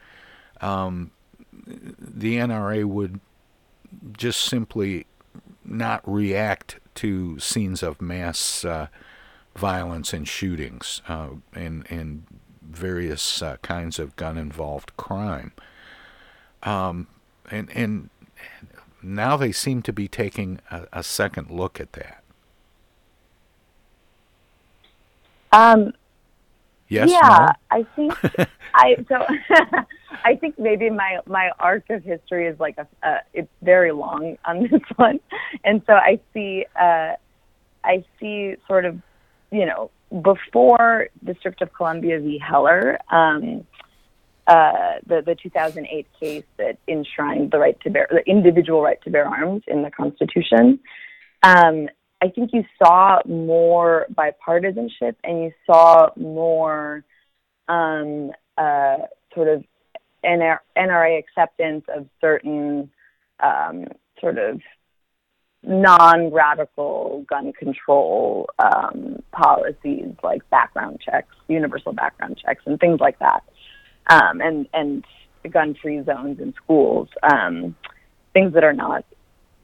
[0.63, 1.11] um,
[1.67, 3.21] the NRA would
[4.17, 5.07] just simply
[5.65, 8.89] not react to scenes of mass uh,
[9.57, 12.25] violence and shootings uh, and and
[12.63, 15.53] various uh, kinds of gun involved crime.
[16.63, 17.09] Um,
[17.51, 18.11] and and
[19.03, 22.23] now they seem to be taking a, a second look at that.
[25.53, 25.93] Um,
[26.89, 27.11] yes.
[27.11, 27.49] Yeah, no?
[27.71, 28.15] I think
[28.75, 29.27] I so
[30.25, 34.63] I think maybe my my arc of history is like a it's very long on
[34.71, 35.21] this one,
[35.65, 37.15] and so I see uh,
[37.85, 39.01] I see sort of
[39.51, 39.91] you know
[40.23, 42.39] before District of Columbia v.
[42.39, 43.67] Heller, um,
[44.47, 49.11] uh, the the 2008 case that enshrined the right to bear the individual right to
[49.11, 50.81] bear arms in the Constitution.
[51.43, 51.89] Um,
[52.23, 57.05] I think you saw more bipartisanship and you saw more
[57.69, 58.99] um, uh,
[59.35, 59.65] sort of
[60.25, 62.91] NRA acceptance of certain
[63.43, 63.87] um,
[64.21, 64.61] sort of
[65.65, 73.43] non-radical gun control um, policies like background checks, universal background checks, and things like that,
[74.11, 75.05] um, and and
[75.51, 77.75] gun-free zones in schools, um,
[78.33, 79.05] things that are not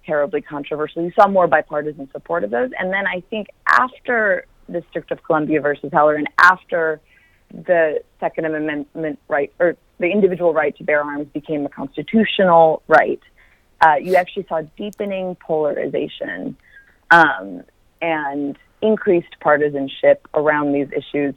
[0.04, 1.02] terribly controversial.
[1.02, 5.22] You saw more bipartisan support of those, and then I think after the District of
[5.22, 7.00] Columbia versus Heller, and after
[7.50, 13.20] the Second Amendment right or the individual right to bear arms became a constitutional right
[13.80, 16.56] uh, you actually saw deepening polarization
[17.10, 17.62] um,
[18.02, 21.34] and increased partisanship around these issues.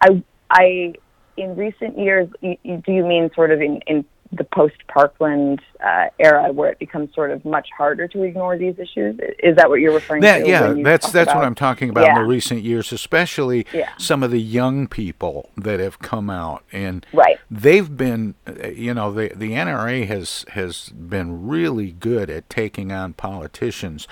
[0.00, 0.94] I, I,
[1.36, 5.60] in recent years, you, you, do you mean sort of in, in the post Parkland
[5.84, 9.18] uh, era, where it becomes sort of much harder to ignore these issues?
[9.42, 10.48] Is that what you're referring that, to?
[10.48, 11.36] Yeah, that's that's about?
[11.36, 12.16] what I'm talking about yeah.
[12.16, 13.90] in the recent years, especially yeah.
[13.98, 17.38] some of the young people that have come out and right.
[17.50, 18.34] they've been,
[18.72, 24.06] you know, the the NRA has has been really good at taking on politicians,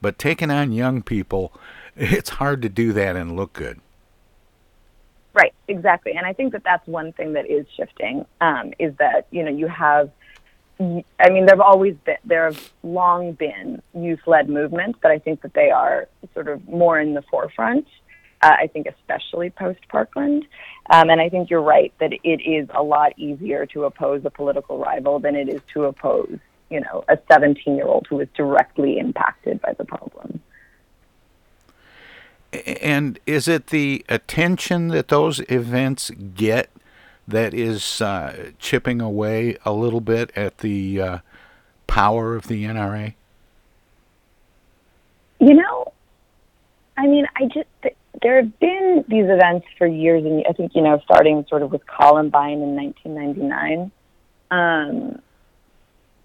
[0.00, 1.52] but taking on young people,
[1.96, 3.80] it's hard to do that and look good.
[5.36, 6.14] Right, exactly.
[6.16, 9.50] And I think that that's one thing that is shifting um, is that, you know,
[9.50, 10.10] you have,
[10.80, 15.18] I mean, there have always been, there have long been youth led movements, but I
[15.18, 17.86] think that they are sort of more in the forefront.
[18.40, 20.46] Uh, I think especially post Parkland.
[20.88, 24.30] Um, and I think you're right that it is a lot easier to oppose a
[24.30, 26.38] political rival than it is to oppose,
[26.70, 30.40] you know, a 17 year old who is directly impacted by the problem.
[32.64, 36.70] And is it the attention that those events get
[37.28, 41.18] that is uh, chipping away a little bit at the uh,
[41.86, 43.14] power of the NRA?
[45.40, 45.92] You know,
[46.96, 47.68] I mean, I just
[48.22, 51.70] there have been these events for years, and I think you know, starting sort of
[51.70, 53.90] with Columbine in 1999.
[54.50, 55.20] Um,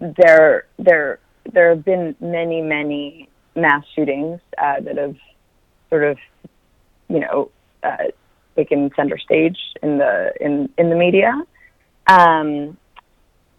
[0.00, 1.18] there, there,
[1.52, 5.16] there have been many, many mass shootings uh, that have
[5.92, 6.18] sort of,
[7.08, 7.50] you know,
[7.82, 8.08] uh,
[8.56, 11.30] taken center stage in the in in the media.
[12.06, 12.78] Um,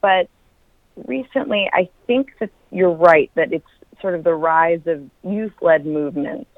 [0.01, 0.27] but
[1.05, 6.49] recently, I think that you're right that it's sort of the rise of youth-led movements,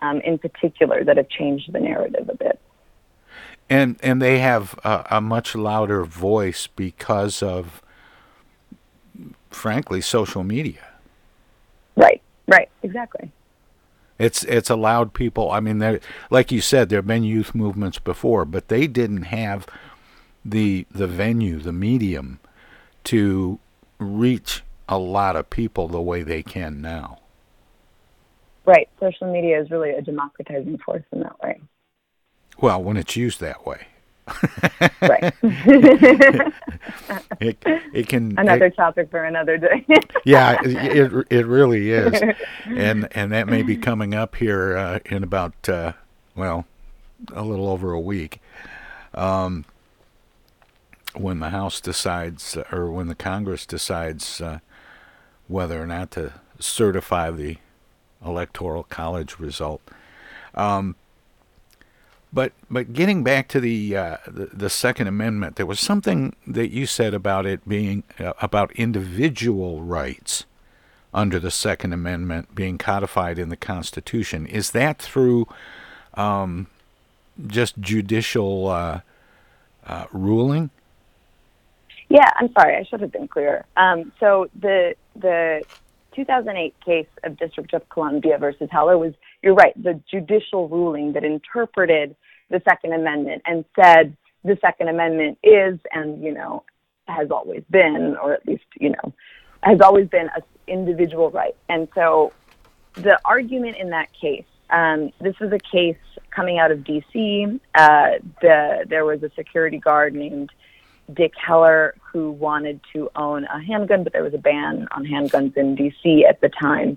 [0.00, 2.58] um, in particular, that have changed the narrative a bit.
[3.68, 7.82] And and they have a, a much louder voice because of,
[9.50, 10.86] frankly, social media.
[11.96, 12.22] Right.
[12.48, 12.70] Right.
[12.82, 13.30] Exactly.
[14.18, 15.50] It's it's allowed people.
[15.50, 19.24] I mean, there, like you said, there have been youth movements before, but they didn't
[19.24, 19.66] have
[20.44, 22.38] the the venue, the medium,
[23.04, 23.58] to
[23.98, 27.18] reach a lot of people the way they can now.
[28.64, 28.88] Right.
[29.00, 31.60] Social media is really a democratizing force in that way.
[32.60, 33.86] Well, when it's used that way.
[35.02, 35.34] Right.
[37.40, 37.58] it
[37.92, 39.84] it can another it, topic for another day.
[40.24, 42.22] yeah, it it really is,
[42.66, 45.92] and and that may be coming up here uh, in about uh,
[46.36, 46.66] well,
[47.32, 48.40] a little over a week,
[49.14, 49.64] um,
[51.14, 54.60] when the House decides or when the Congress decides uh,
[55.48, 57.56] whether or not to certify the
[58.24, 59.82] electoral college result.
[60.54, 60.96] Um,
[62.32, 66.70] but but getting back to the, uh, the, the Second Amendment, there was something that
[66.70, 70.44] you said about it being uh, about individual rights
[71.12, 74.46] under the Second Amendment being codified in the Constitution.
[74.46, 75.46] Is that through
[76.14, 76.68] um,
[77.46, 79.00] just judicial uh,
[79.86, 80.70] uh ruling?
[82.08, 83.64] Yeah, I'm sorry, I should have been clearer.
[83.76, 85.62] Um, so the the
[86.14, 91.24] 2008 case of District of Columbia versus Heller was, you're right, the judicial ruling that
[91.24, 92.14] interpreted
[92.50, 96.64] the Second Amendment and said the Second Amendment is and, you know,
[97.08, 99.12] has always been, or at least, you know,
[99.62, 101.56] has always been an individual right.
[101.68, 102.32] And so
[102.94, 105.96] the argument in that case, um, this was a case
[106.30, 107.60] coming out of D.C.
[107.74, 110.50] Uh, the, there was a security guard named
[111.12, 115.56] Dick Heller, who wanted to own a handgun, but there was a ban on handguns
[115.56, 116.24] in D.C.
[116.26, 116.96] at the time.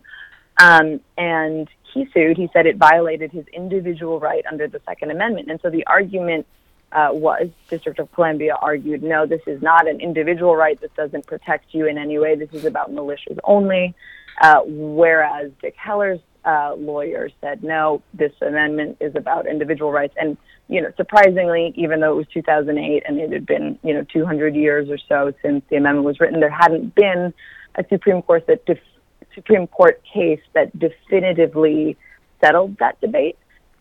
[0.58, 2.38] Um, and he sued.
[2.38, 5.50] He said it violated his individual right under the Second Amendment.
[5.50, 6.46] And so the argument
[6.92, 10.80] uh, was District of Columbia argued, no, this is not an individual right.
[10.80, 12.36] This doesn't protect you in any way.
[12.36, 13.96] This is about militias only.
[14.42, 20.14] Uh, whereas Dick Heller's uh, lawyer said, no, this amendment is about individual rights.
[20.20, 20.38] And,
[20.68, 24.54] you know, surprisingly, even though it was 2008 and it had been, you know, 200
[24.54, 27.34] years or so since the amendment was written, there hadn't been
[27.76, 28.80] a Supreme Court that def-
[29.34, 31.98] Supreme Court case that definitively
[32.44, 33.38] settled that debate.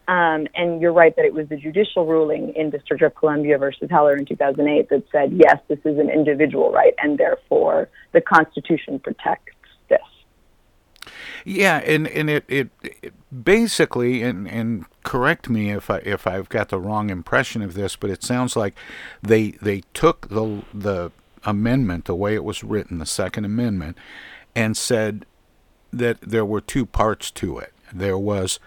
[0.06, 3.88] Um, and you're right that it was the judicial ruling in District of Columbia versus
[3.90, 8.98] Heller in 2008 that said, yes, this is an individual right, and therefore the Constitution
[8.98, 9.54] protects
[9.88, 10.00] this.
[11.46, 13.14] Yeah, and and it it, it
[13.44, 17.96] basically and and correct me if I if I've got the wrong impression of this,
[17.96, 18.74] but it sounds like
[19.22, 21.12] they they took the the
[21.44, 23.96] amendment the way it was written, the Second Amendment,
[24.54, 25.24] and said
[25.98, 27.72] that there were two parts to it.
[27.92, 28.58] There was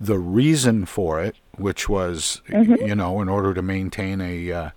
[0.00, 2.86] the reason for it, which was Mhm.
[2.88, 4.70] you know in order to maintain a uh,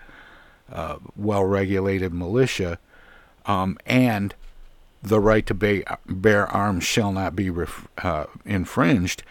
[0.72, 2.80] uh, well-regulated militia,
[3.46, 4.34] um, and
[5.02, 9.24] the right to bear, bear arms shall not be ref, uh, infringed.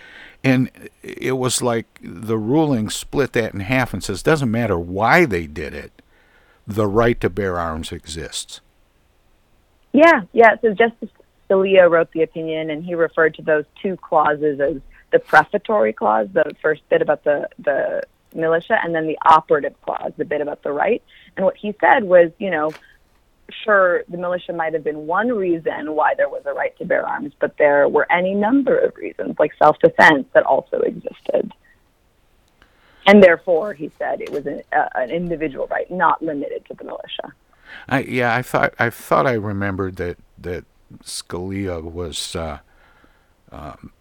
[0.44, 0.70] And
[1.02, 5.46] it was like the ruling split that in half and says doesn't matter why they
[5.46, 6.02] did it,
[6.66, 8.60] the right to bear arms exists.
[9.92, 10.56] Yeah, yeah.
[10.60, 11.10] So Justice
[11.52, 14.76] Scalia wrote the opinion, and he referred to those two clauses as
[15.10, 18.02] the prefatory clause, the first bit about the the
[18.34, 21.02] militia, and then the operative clause, the bit about the right.
[21.36, 22.72] And what he said was, you know,
[23.50, 27.06] sure, the militia might have been one reason why there was a right to bear
[27.06, 31.52] arms, but there were any number of reasons, like self defense, that also existed.
[33.06, 36.84] And therefore, he said it was an, uh, an individual right, not limited to the
[36.84, 37.34] militia.
[37.88, 40.64] I yeah, I thought I thought I remembered that that
[41.04, 42.58] Scalia was uh,
[43.50, 43.92] um,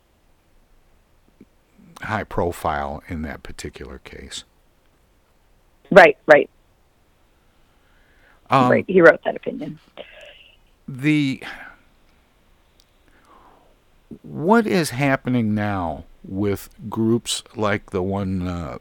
[2.01, 4.43] high profile in that particular case.
[5.91, 6.49] Right, right,
[8.49, 8.85] Um, right.
[8.87, 9.79] He wrote that opinion.
[10.87, 11.43] the
[14.23, 18.77] what is happening now with groups like the one uh,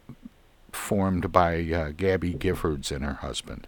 [0.73, 3.67] formed by uh, Gabby Giffords and her husband?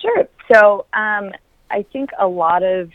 [0.00, 0.28] Sure.
[0.52, 1.30] So um,
[1.70, 2.90] I think a lot of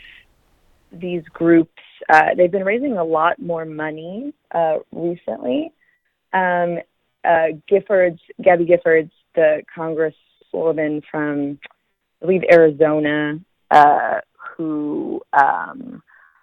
[0.92, 1.72] these groups,
[2.08, 5.72] uh, they've been raising a lot more money uh, recently.
[6.32, 6.78] Um,
[7.24, 11.58] uh, Giffords, Gabby Giffords, the congresswoman from,
[12.22, 13.38] I believe, Arizona,
[13.70, 14.20] uh,
[14.56, 16.02] who um,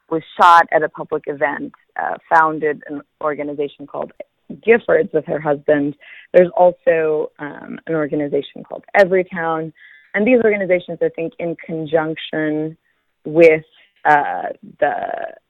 [0.09, 4.11] was shot at a public event, uh, founded an organization called
[4.51, 5.95] Giffords with her husband.
[6.33, 9.73] There's also um, an organization called Everytown.
[10.15, 12.77] And these organizations, I think, in conjunction
[13.25, 13.65] with
[14.05, 14.49] uh,
[14.79, 14.95] the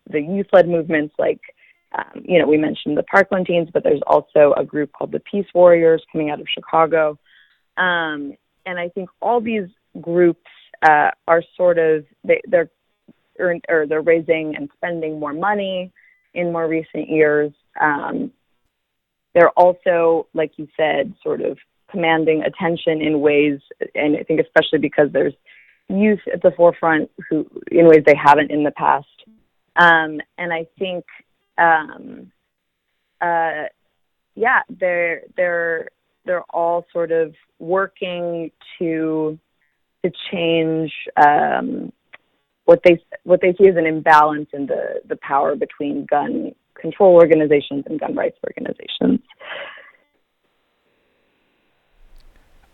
[0.10, 1.40] the youth-led movements, like
[1.98, 5.20] um, you know, we mentioned the Parkland Teens, but there's also a group called the
[5.20, 7.18] Peace Warriors coming out of Chicago.
[7.78, 8.34] Um,
[8.66, 9.70] and I think all these
[10.02, 10.50] groups
[10.82, 12.72] uh, are sort of they, they're
[13.40, 15.92] earn, or they're raising and spending more money
[16.34, 17.52] in more recent years.
[17.80, 18.32] Um,
[19.36, 21.58] they're also, like you said, sort of
[21.90, 23.60] commanding attention in ways,
[23.94, 25.34] and I think especially because there's
[25.88, 29.08] youth at the forefront who, in ways they haven't in the past.
[29.76, 31.06] Um, and I think,
[31.58, 32.32] um,
[33.22, 33.66] uh,
[34.36, 35.90] yeah, they're they're
[36.26, 39.38] they're all sort of working to
[40.04, 41.92] to change um,
[42.66, 47.16] what they what they see as an imbalance in the the power between gun control
[47.16, 49.20] organizations and gun rights organizations.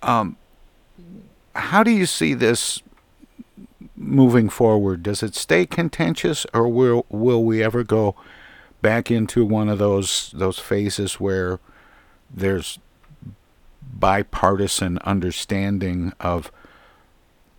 [0.02, 0.38] Um,
[1.56, 2.82] how do you see this
[3.96, 5.04] moving forward?
[5.04, 8.16] Does it stay contentious, or will will we ever go
[8.82, 11.60] back into one of those those phases where
[12.34, 12.80] there's
[13.94, 16.52] bipartisan understanding of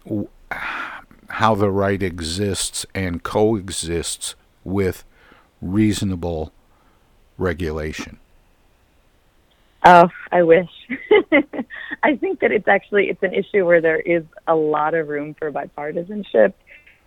[0.04, 0.28] w-
[1.30, 4.34] how the right exists and coexists
[4.64, 5.04] with
[5.60, 6.52] reasonable
[7.38, 8.18] regulation?
[9.84, 10.68] Oh, I wish.
[12.02, 15.34] I think that it's actually it's an issue where there is a lot of room
[15.38, 16.52] for bipartisanship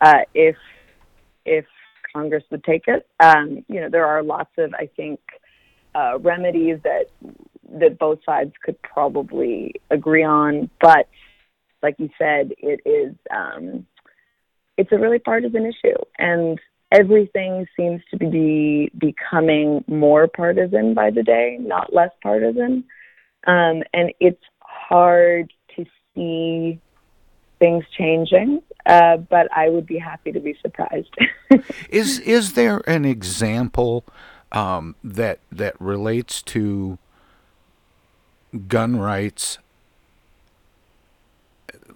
[0.01, 0.55] uh, if
[1.45, 1.65] if
[2.13, 3.07] Congress would take it.
[3.21, 5.19] Um, you know, there are lots of I think
[5.93, 7.05] uh, remedies that
[7.79, 11.07] that both sides could probably agree on, but
[11.81, 13.85] like you said, it is um,
[14.77, 16.59] it's a really partisan issue, and
[16.91, 22.83] everything seems to be becoming more partisan by the day, not less partisan.
[23.47, 26.79] Um, and it's hard to see
[27.59, 31.13] things changing, uh, but I would be happy to be surprised.
[31.89, 34.03] is is there an example
[34.51, 36.97] um, that that relates to
[38.67, 39.57] gun rights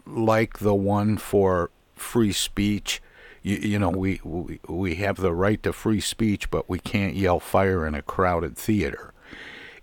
[0.06, 3.02] like the one for free speech?
[3.42, 7.16] You, you know, we, we we have the right to free speech, but we can't
[7.16, 9.14] yell fire in a crowded theater.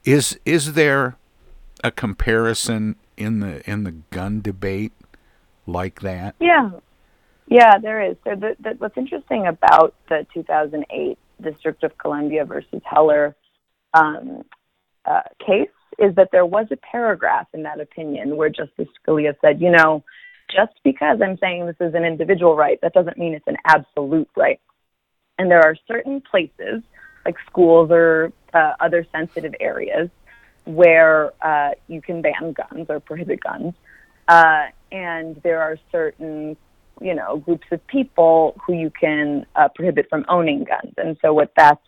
[0.04, 1.16] Is is there
[1.82, 4.92] a comparison in the in the gun debate
[5.66, 6.34] like that?
[6.40, 6.70] Yeah,
[7.48, 8.16] yeah, there is.
[8.24, 13.36] So the, the, what's interesting about the 2008 District of Columbia versus Heller
[13.94, 14.44] um,
[15.04, 19.60] uh, case is that there was a paragraph in that opinion where Justice Scalia said,
[19.60, 20.02] you know,
[20.50, 24.28] just because I'm saying this is an individual right, that doesn't mean it's an absolute
[24.36, 24.60] right.
[25.38, 26.82] And there are certain places,
[27.24, 30.08] like schools or uh, other sensitive areas,
[30.64, 33.74] where uh, you can ban guns or prohibit guns.
[34.28, 36.56] Uh, and there are certain,
[37.00, 40.94] you know, groups of people who you can uh, prohibit from owning guns.
[40.96, 41.80] And so what that's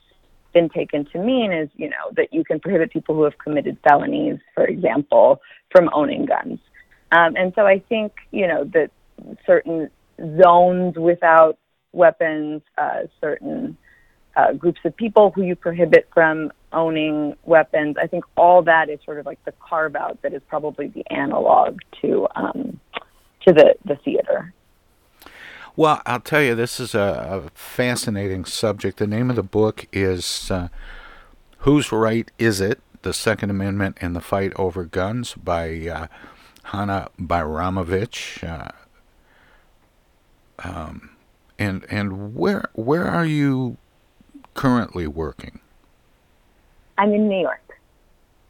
[0.53, 3.79] been taken to mean is, you know, that you can prohibit people who have committed
[3.87, 5.41] felonies, for example,
[5.71, 6.59] from owning guns.
[7.11, 8.91] Um, and so I think, you know, that
[9.47, 9.91] certain
[10.43, 11.59] zones without
[11.93, 13.77] weapons, uh, certain
[14.37, 17.97] uh, groups of people who you prohibit from owning weapons.
[18.01, 21.05] I think all that is sort of like the carve out that is probably the
[21.11, 22.79] analog to um,
[23.47, 24.53] to the the theater.
[25.77, 28.99] Well, I'll tell you, this is a, a fascinating subject.
[28.99, 30.69] The name of the book is uh,
[31.59, 36.07] "Whose Right Is It: The Second Amendment and the Fight Over Guns" by uh,
[36.69, 38.45] Hana Bajramovic.
[38.47, 38.71] Uh,
[40.59, 41.11] um,
[41.59, 43.79] and and where where are you
[44.55, 45.61] currently working?
[46.99, 47.81] I'm in New York.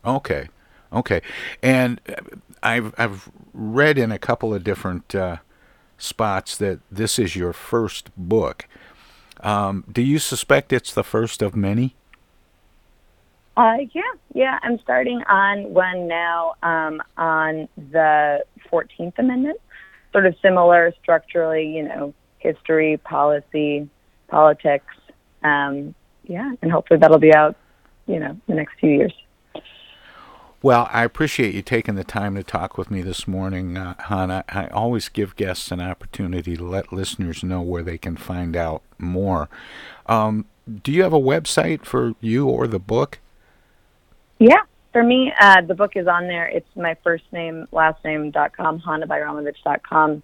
[0.04, 0.48] Okay,
[0.92, 1.20] okay,
[1.62, 2.00] and
[2.62, 5.36] I've I've read in a couple of different uh,
[5.96, 8.66] spots that this is your first book.
[9.40, 11.94] Um, do you suspect it's the first of many?
[13.58, 14.02] Uh, yeah,
[14.34, 14.60] yeah.
[14.62, 19.60] I'm starting on one now um, on the 14th Amendment.
[20.12, 23.88] Sort of similar structurally, you know, history, policy,
[24.28, 24.94] politics.
[25.42, 27.56] Um, yeah, and hopefully that'll be out,
[28.06, 29.12] you know, the next few years.
[30.62, 34.44] Well, I appreciate you taking the time to talk with me this morning, uh, Hana.
[34.48, 38.82] I always give guests an opportunity to let listeners know where they can find out
[38.98, 39.48] more.
[40.06, 40.44] Um,
[40.84, 43.18] do you have a website for you or the book?
[44.38, 44.62] Yeah,
[44.92, 46.46] for me, uh, the book is on there.
[46.46, 50.22] It's my first name, last name dot com, dot com,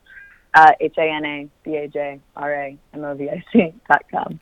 [0.54, 3.74] uh, H A N A B A J R A M O V I C
[3.88, 4.40] dot com.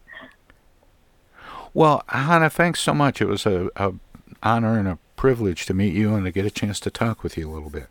[1.74, 3.22] Well, Hana, thanks so much.
[3.22, 3.94] It was a, a
[4.42, 7.38] honor and a privilege to meet you and to get a chance to talk with
[7.38, 7.86] you a little bit.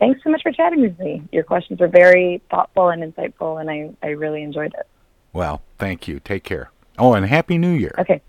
[0.00, 1.22] Thanks so much for chatting with me.
[1.30, 4.86] Your questions were very thoughtful and insightful, and I, I really enjoyed it.
[5.32, 6.18] Well, thank you.
[6.18, 6.70] Take care.
[6.98, 7.94] Oh, and Happy New Year.
[7.98, 8.20] Okay.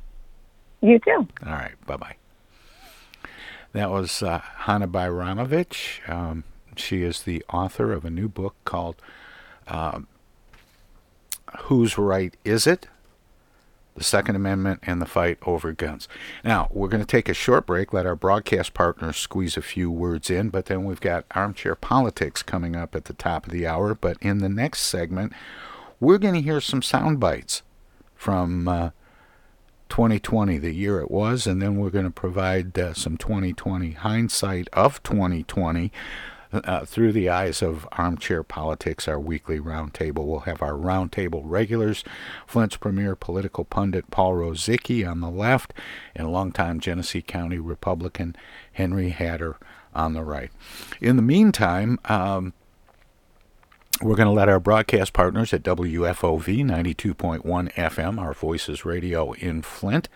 [0.82, 1.28] You too.
[1.46, 1.76] All right.
[1.86, 2.16] Bye bye.
[3.74, 6.10] That was uh, Hana Bajramovic.
[6.10, 6.44] Um,
[6.76, 8.96] she is the author of a new book called
[9.68, 10.08] um,
[11.64, 12.88] Whose Right Is It?
[13.96, 16.08] the Second Amendment, and the fight over guns.
[16.44, 19.92] Now, we're going to take a short break, let our broadcast partners squeeze a few
[19.92, 23.68] words in, but then we've got armchair politics coming up at the top of the
[23.68, 23.94] hour.
[23.94, 25.34] But in the next segment,
[26.00, 27.64] we're going to hear some sound bites
[28.16, 28.90] from uh,
[29.92, 34.70] 2020, the year it was, and then we're going to provide uh, some 2020 hindsight
[34.72, 35.92] of 2020
[36.54, 40.26] uh, through the eyes of armchair politics, our weekly roundtable.
[40.26, 42.06] We'll have our roundtable regulars,
[42.48, 45.74] Flint's premier political pundit Paul Rozycki on the left,
[46.16, 48.34] and longtime Genesee County Republican
[48.72, 49.58] Henry Hatter
[49.94, 50.52] on the right.
[51.02, 52.54] In the meantime, um,
[54.02, 59.62] we're going to let our broadcast partners at WFOV 92.1 FM, our Voices Radio in
[59.62, 60.10] Flint,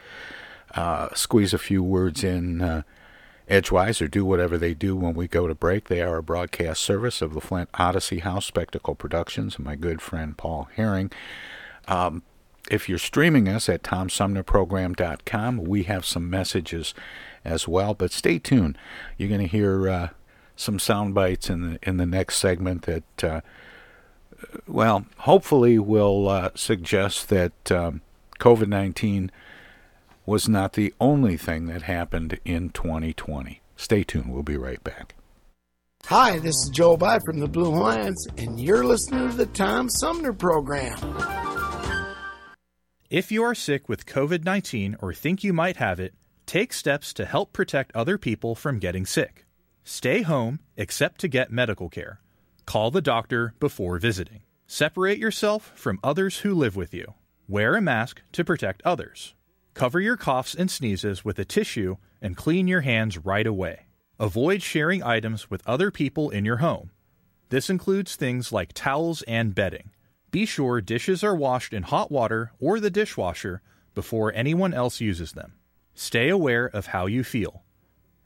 [0.74, 2.82] uh, squeeze a few words in uh,
[3.48, 5.88] edgewise or do whatever they do when we go to break.
[5.88, 10.02] They are a broadcast service of the Flint Odyssey House Spectacle Productions and my good
[10.02, 11.12] friend Paul Herring.
[11.88, 12.24] Um,
[12.70, 16.96] if you're streaming us at TomSumnerProgram.com, we have some messages
[17.44, 17.94] as well.
[17.94, 18.78] But stay tuned.
[19.18, 20.10] You're going to hear uh,
[20.56, 23.42] some sound bites in the in the next segment that, uh,
[24.68, 28.02] well, hopefully will uh, suggest that um,
[28.40, 29.32] COVID 19
[30.26, 33.62] was not the only thing that happened in 2020.
[33.76, 34.34] Stay tuned.
[34.34, 35.16] We'll be right back.
[36.06, 39.90] Hi, this is Joe By from the Blue Lions, and you're listening to the Tom
[39.90, 40.98] Sumner Program.
[43.10, 46.14] If you are sick with COVID 19 or think you might have it,
[46.46, 49.46] take steps to help protect other people from getting sick.
[49.84, 52.20] Stay home except to get medical care.
[52.66, 54.42] Call the doctor before visiting.
[54.68, 57.14] Separate yourself from others who live with you.
[57.48, 59.36] Wear a mask to protect others.
[59.76, 63.86] Cover your coughs and sneezes with a tissue and clean your hands right away.
[64.20, 66.90] Avoid sharing items with other people in your home.
[67.50, 69.92] This includes things like towels and bedding.
[70.32, 73.62] Be sure dishes are washed in hot water or the dishwasher
[73.94, 75.54] before anyone else uses them.
[75.94, 77.64] Stay aware of how you feel.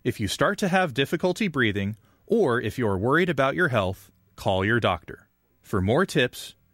[0.03, 4.11] If you start to have difficulty breathing, or if you are worried about your health,
[4.39, 5.27] call your doctor.
[5.61, 6.55] For more tips,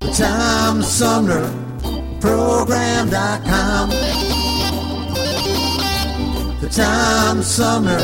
[0.00, 1.48] Tom Sumner
[2.20, 3.90] Program.com.
[6.60, 7.98] The Tom Sumner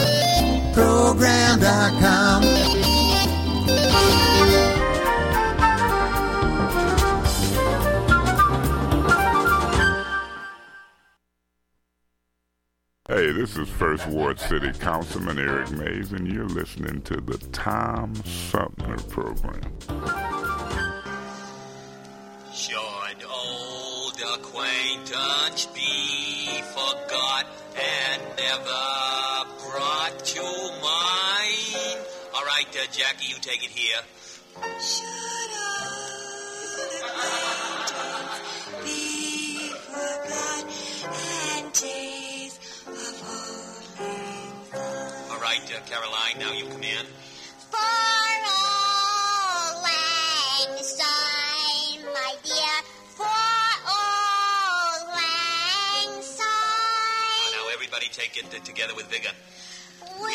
[0.74, 2.42] Program.com.
[13.06, 18.14] Hey, this is First Ward City Councilman Eric Mays, and you're listening to the Tom
[18.24, 20.43] Sumner Program.
[22.54, 28.84] Should old acquaintance be forgot and never
[29.58, 31.98] brought to mind?
[32.32, 33.98] All right, uh, Jackie, you take it here.
[34.78, 38.38] Should old acquaintance
[38.84, 40.64] be forgot
[41.58, 43.98] and days of old
[45.32, 47.06] All right, uh, Caroline, now you come in.
[47.72, 48.63] For
[58.24, 59.28] take it together with vigor.
[60.00, 60.30] We'll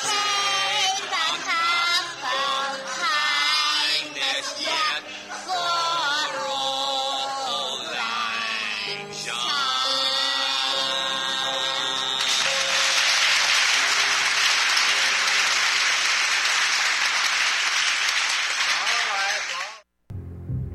[0.00, 1.06] take the
[1.44, 5.02] cup of kindness yet
[5.44, 5.60] for
[6.48, 9.12] old lang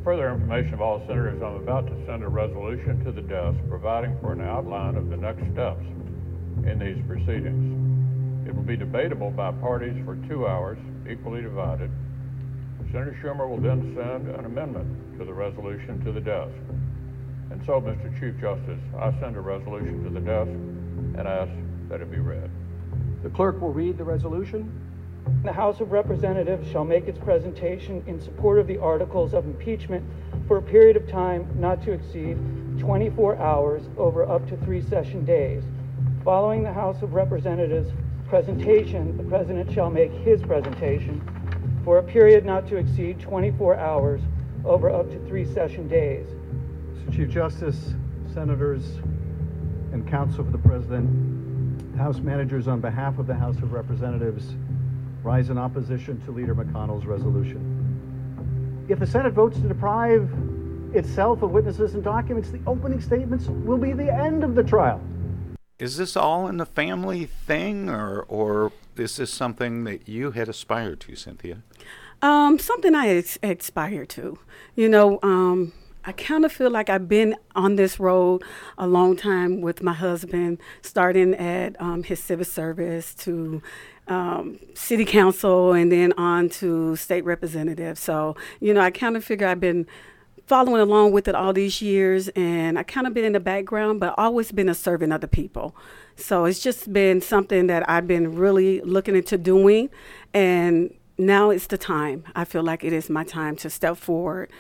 [0.04, 4.16] Further information of all senators, I'm about to send a resolution to the desk providing
[4.22, 5.82] for an outline of the next steps
[6.68, 8.48] in these proceedings.
[8.48, 10.78] It will be debatable by parties for two hours,
[11.10, 11.92] equally divided.
[12.92, 16.54] Senator Schumer will then send an amendment to the resolution to the desk.
[17.52, 18.12] And so, Mr.
[18.20, 21.52] Chief Justice, I send a resolution to the desk and ask
[21.90, 22.50] that it be read.
[23.24, 24.72] The clerk will read the resolution.
[25.44, 30.04] The House of Representatives shall make its presentation in support of the articles of impeachment
[30.48, 32.38] for a period of time not to exceed
[32.80, 35.64] 24 hours over up to three session days.
[36.26, 37.92] Following the House of Representatives
[38.28, 41.22] presentation, the President shall make his presentation
[41.84, 44.22] for a period not to exceed 24 hours
[44.64, 46.26] over up to three session days.
[46.96, 47.16] Mr.
[47.16, 47.94] Chief Justice,
[48.34, 48.96] Senators,
[49.94, 54.56] and Counsel for the President, House managers on behalf of the House of Representatives
[55.22, 58.86] rise in opposition to Leader McConnell's resolution.
[58.90, 60.28] If the Senate votes to deprive
[60.96, 65.00] itself of witnesses and documents, the opening statements will be the end of the trial.
[65.78, 70.48] Is this all in the family thing, or or is this something that you had
[70.48, 71.64] aspired to, Cynthia?
[72.22, 74.40] Um, something I ex- aspire to.
[74.76, 75.74] You know, um,
[76.06, 78.44] I kind of feel like I've been on this road
[78.78, 83.62] a long time with my husband, starting at um, his civil service to
[84.08, 87.98] um, city council and then on to state representative.
[87.98, 89.88] So, you know, I kind of figure I've been
[90.46, 94.00] following along with it all these years and I kind of been in the background,
[94.00, 95.76] but always been a servant of the people.
[96.16, 99.90] So it's just been something that I've been really looking into doing
[100.34, 102.26] and now it's the time.
[102.36, 104.52] I feel like it is my time to step forward.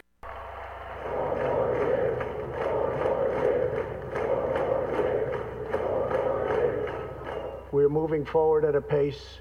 [7.72, 9.40] We're moving forward at a pace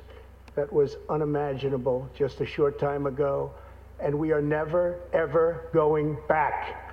[0.56, 3.52] that was unimaginable just a short time ago,
[4.00, 6.84] and we are never, ever going back.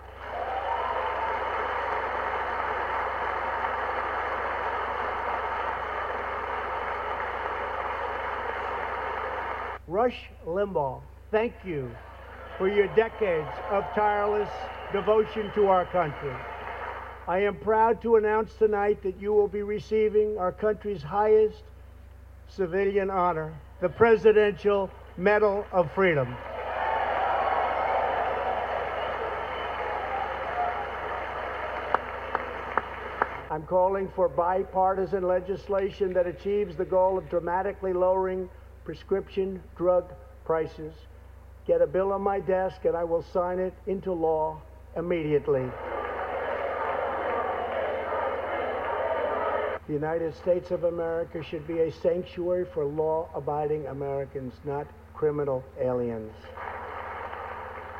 [9.88, 11.92] Rush Limbaugh, thank you
[12.58, 14.50] for your decades of tireless
[14.94, 16.34] devotion to our country.
[17.28, 21.64] I am proud to announce tonight that you will be receiving our country's highest
[22.48, 26.36] civilian honor, the Presidential Medal of Freedom.
[33.62, 38.50] I'm calling for bipartisan legislation that achieves the goal of dramatically lowering
[38.86, 40.12] prescription drug
[40.46, 40.96] prices.
[41.68, 44.60] Get a bill on my desk and I will sign it into law
[44.98, 45.70] immediately.
[49.86, 55.64] The United States of America should be a sanctuary for law abiding Americans, not criminal
[55.80, 56.34] aliens.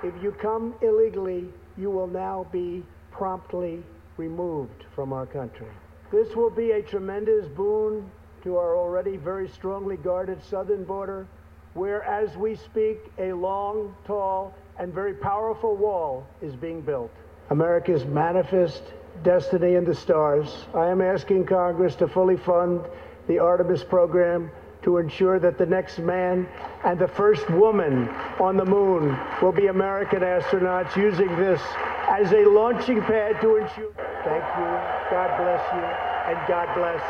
[0.02, 2.82] If you come illegally, you will now be
[3.12, 3.84] promptly
[4.22, 5.74] removed from our country.
[6.12, 8.12] This will be a tremendous boon
[8.44, 11.26] to our already very strongly guarded southern border,
[11.74, 17.12] where, as we speak, a long, tall, and very powerful wall is being built.
[17.50, 18.84] America's manifest
[19.24, 20.66] destiny in the stars.
[20.76, 22.82] I am asking Congress to fully fund
[23.28, 24.52] the Artemis program
[24.84, 26.48] to ensure that the next man
[26.84, 28.08] and the first woman
[28.40, 31.62] on the moon will be American astronauts using this
[32.10, 34.01] as a launching pad to ensure.
[34.24, 34.70] Thank you.
[35.10, 35.82] God bless you.
[36.28, 37.02] And God bless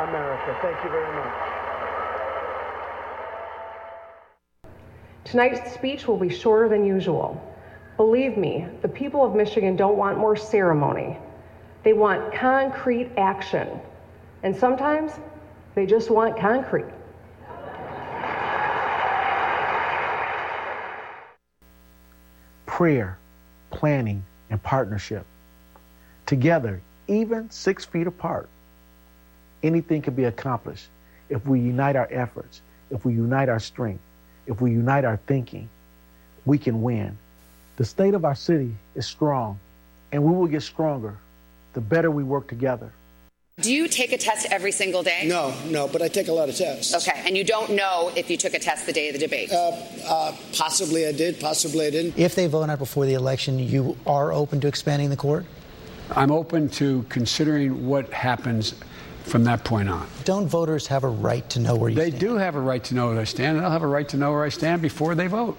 [0.00, 0.58] America.
[0.60, 1.46] Thank you very much.
[5.24, 7.42] Tonight's speech will be shorter than usual.
[7.96, 11.16] Believe me, the people of Michigan don't want more ceremony.
[11.82, 13.68] They want concrete action.
[14.42, 15.12] And sometimes
[15.74, 16.84] they just want concrete.
[22.66, 23.18] Prayer,
[23.70, 25.26] planning, and partnership.
[26.26, 28.48] Together, even six feet apart,
[29.62, 30.88] anything can be accomplished
[31.30, 32.60] if we unite our efforts,
[32.90, 34.02] if we unite our strength,
[34.46, 35.68] if we unite our thinking,
[36.44, 37.16] we can win.
[37.76, 39.58] The state of our city is strong,
[40.10, 41.16] and we will get stronger
[41.74, 42.90] the better we work together.
[43.60, 45.24] Do you take a test every single day?
[45.26, 46.94] No, no, but I take a lot of tests.
[46.94, 49.50] Okay, and you don't know if you took a test the day of the debate?
[49.50, 49.70] Uh,
[50.06, 52.18] uh, possibly I did, possibly I didn't.
[52.18, 55.46] If they vote out before the election, you are open to expanding the court?
[56.10, 58.74] I'm open to considering what happens
[59.24, 60.06] from that point on.
[60.24, 62.14] Don't voters have a right to know where you they stand?
[62.22, 64.08] They do have a right to know where they stand, and they'll have a right
[64.10, 65.58] to know where I stand before they vote.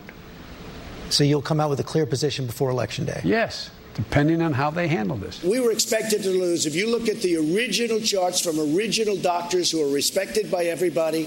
[1.10, 3.22] So you'll come out with a clear position before Election Day?
[3.26, 5.44] Yes, depending on how they handle this.
[5.44, 6.66] We were expected to lose.
[6.66, 11.26] If you look at the original charts from original doctors who are respected by everybody,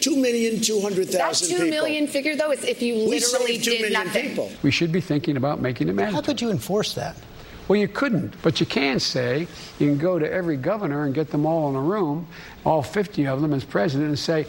[0.00, 1.70] two million two hundred That thousand two people.
[1.70, 4.28] million figure, though, is if you We literally saved two did million nothing.
[4.30, 4.50] people.
[4.62, 6.14] We should be thinking about making it mandatory.
[6.22, 7.16] How could you enforce that?
[7.70, 9.46] Well, you couldn't, but you can say
[9.78, 12.26] you can go to every governor and get them all in a room,
[12.66, 14.46] all 50 of them as president, and say,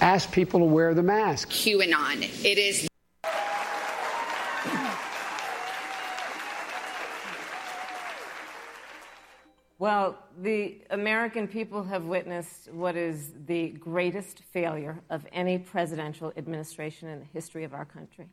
[0.00, 1.50] ask people to wear the mask.
[1.50, 2.24] QAnon.
[2.44, 2.88] It is.
[9.78, 17.08] Well, the American people have witnessed what is the greatest failure of any presidential administration
[17.08, 18.26] in the history of our country.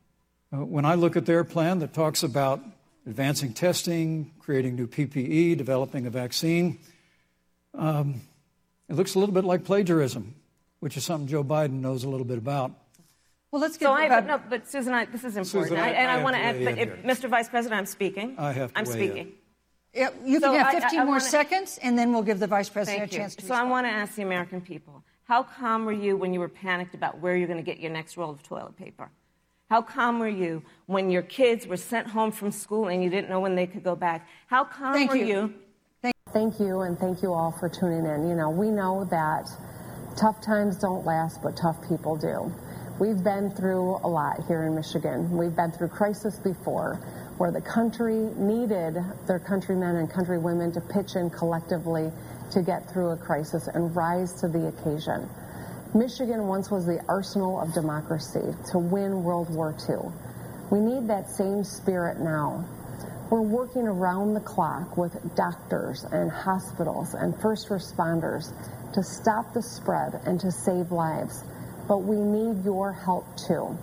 [0.52, 2.60] Uh, When I look at their plan that talks about
[3.06, 6.78] advancing testing, creating new PPE, developing a vaccine.
[7.74, 8.20] Um,
[8.88, 10.34] it looks a little bit like plagiarism,
[10.80, 12.72] which is something Joe Biden knows a little bit about.
[13.50, 13.86] Well, let's get.
[13.86, 16.20] So I, but no, but Susan, I, this is important, Susan, I, I, and I
[16.20, 16.64] I, want to add.
[16.64, 17.28] But if, Mr.
[17.28, 18.34] Vice President, I'm speaking.
[18.38, 19.16] I have to I'm weigh speaking.
[19.18, 19.32] in.
[19.94, 22.22] Yeah, you So can have I- I- 15 I more wanna- seconds, and then we'll
[22.22, 23.42] give the vice president Thank a chance you.
[23.42, 26.40] to So I want to ask the American people: How calm were you when you
[26.40, 29.10] were panicked about where you're going to get your next roll of toilet paper?
[29.72, 33.30] How calm were you when your kids were sent home from school and you didn't
[33.30, 34.28] know when they could go back?
[34.46, 35.54] How calm Thank were you.
[36.04, 36.12] you?
[36.30, 38.28] Thank you, and thank you all for tuning in.
[38.28, 39.48] You know, we know that
[40.14, 42.52] tough times don't last, but tough people do.
[43.00, 45.34] We've been through a lot here in Michigan.
[45.38, 46.96] We've been through crisis before,
[47.38, 52.12] where the country needed their countrymen and countrywomen to pitch in collectively
[52.50, 55.30] to get through a crisis and rise to the occasion.
[55.94, 60.10] Michigan once was the arsenal of democracy to win World War II.
[60.70, 62.64] We need that same spirit now.
[63.28, 68.54] We're working around the clock with doctors and hospitals and first responders
[68.94, 71.44] to stop the spread and to save lives.
[71.86, 73.76] But we need your help too.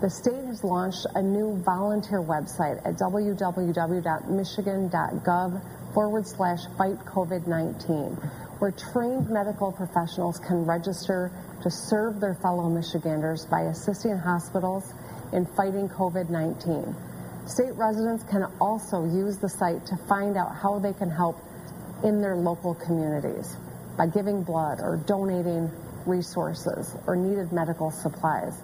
[0.00, 5.62] The state has launched a new volunteer website at www.michigan.gov
[5.94, 8.16] forward slash fight COVID 19,
[8.60, 11.32] where trained medical professionals can register
[11.62, 14.92] to serve their fellow Michiganders by assisting hospitals
[15.32, 16.94] in fighting COVID 19.
[17.46, 21.40] State residents can also use the site to find out how they can help
[22.04, 23.56] in their local communities
[23.96, 25.70] by giving blood or donating
[26.04, 28.60] resources or needed medical supplies.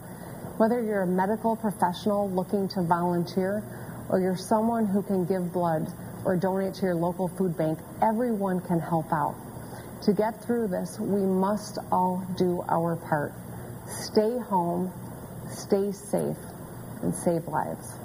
[0.58, 3.64] Whether you're a medical professional looking to volunteer
[4.10, 5.88] or you're someone who can give blood
[6.26, 9.45] or donate to your local food bank, everyone can help out.
[10.06, 13.32] To get through this, we must all do our part.
[13.88, 14.92] Stay home,
[15.50, 16.38] stay safe,
[17.02, 17.98] and save lives.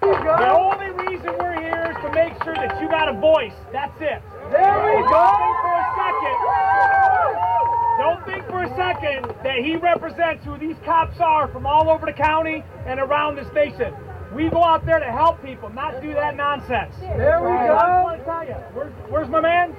[0.00, 3.54] The only reason we're here is to make sure that you got a voice.
[3.70, 4.20] That's it.
[4.50, 5.22] There we go.
[5.22, 6.38] Don't think for a second.
[8.02, 12.06] Don't think for a second that he represents who these cops are from all over
[12.06, 13.94] the county and around this nation.
[14.34, 16.94] We go out there to help people, not do that nonsense.
[16.98, 17.74] There we I go.
[17.76, 19.76] just want to tell you, where's, where's my man?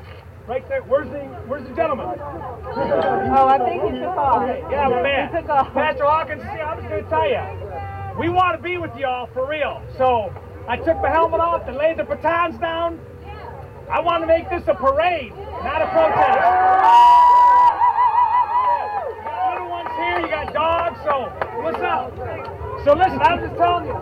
[0.50, 0.82] Right there.
[0.82, 2.08] Where's the Where's the gentleman?
[2.10, 4.42] Oh, I think he took off.
[4.42, 5.30] Okay, yeah, man.
[5.30, 5.72] He took off.
[5.74, 7.38] Pastor Hawkins, see, I'm just going to tell you,
[8.18, 9.80] we want to be with y'all for real.
[9.96, 10.34] So
[10.68, 13.00] I took my helmet off and laid the batons down.
[13.92, 16.42] I want to make this a parade, not a protest.
[19.06, 21.30] You got little ones here, you got dogs, so
[21.62, 22.10] what's up?
[22.90, 23.94] So listen, I'm just telling you,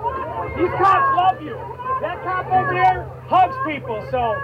[0.55, 1.59] these cops love you.
[1.99, 4.39] That cop over there hugs people, so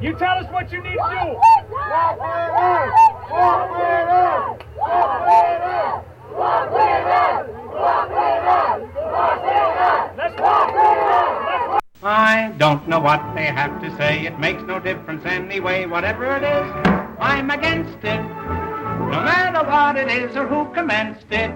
[0.00, 0.98] you tell us what you need to do.
[0.98, 2.90] Walk with us!
[3.30, 4.60] Walk with us!
[4.76, 6.04] Walk with us!
[6.32, 7.48] Walk with us!
[7.72, 8.80] Walk with us!
[8.94, 10.10] Walk with us!
[10.16, 11.68] Let's walk with us!
[11.68, 11.80] Let's walk.
[12.02, 14.26] I don't know what they have to say.
[14.26, 15.86] It makes no difference anyway.
[15.86, 16.70] Whatever it is,
[17.18, 18.20] I'm against it.
[18.20, 21.50] No matter what it is or who commenced it,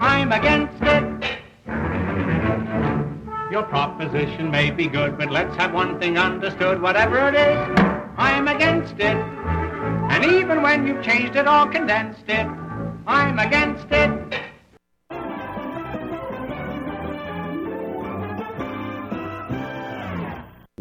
[0.00, 1.41] I'm against it.
[3.52, 6.80] Your proposition may be good, but let's have one thing understood.
[6.80, 7.58] Whatever it is,
[8.16, 9.14] I'm against it.
[9.14, 12.46] And even when you've changed it or condensed it,
[13.06, 14.51] I'm against it.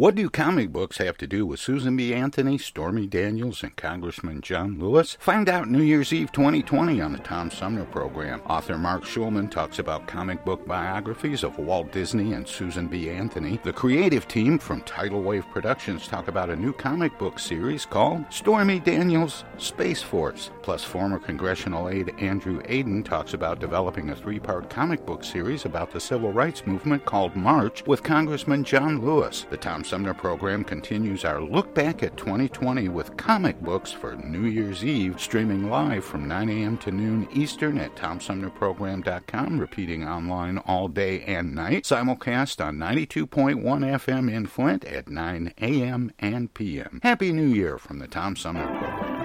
[0.02, 2.12] What do comic books have to do with Susan B.
[2.12, 5.16] Anthony, Stormy Daniels, and Congressman John Lewis?
[5.20, 8.42] Find out New Year's Eve 2020 on the Tom Sumner program.
[8.48, 13.12] Author Mark Schulman talks about comic book biographies of Walt Disney and Susan B.
[13.12, 13.60] Anthony.
[13.64, 18.26] The creative team from Tidal Wave Productions talk about a new comic book series called
[18.32, 20.50] Stormy Daniels Space Force.
[20.64, 25.66] Plus, former congressional aide Andrew Aydin talks about developing a three part comic book series
[25.66, 29.46] about the civil rights movement called March with Congressman John Lewis.
[29.52, 34.46] The Tom Sumner program continues our look back at 2020 with comic books for New
[34.46, 36.78] Year's Eve, streaming live from 9 a.m.
[36.78, 44.32] to noon Eastern at TomSumnerProgram.com, repeating online all day and night, simulcast on 92.1 FM
[44.34, 46.14] in Flint at 9 a.m.
[46.20, 47.02] and p.m.
[47.04, 49.18] Happy New Year from the Tom Sumner program.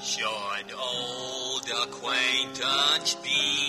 [0.00, 3.63] Should old acquaintance be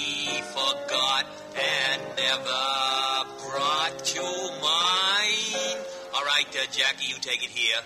[2.35, 4.21] and never brought to
[4.61, 5.79] mind?
[6.13, 7.81] All right, uh, Jackie, you take it here.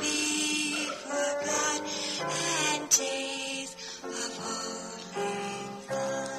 [0.00, 1.82] be forgot
[2.70, 4.38] and days of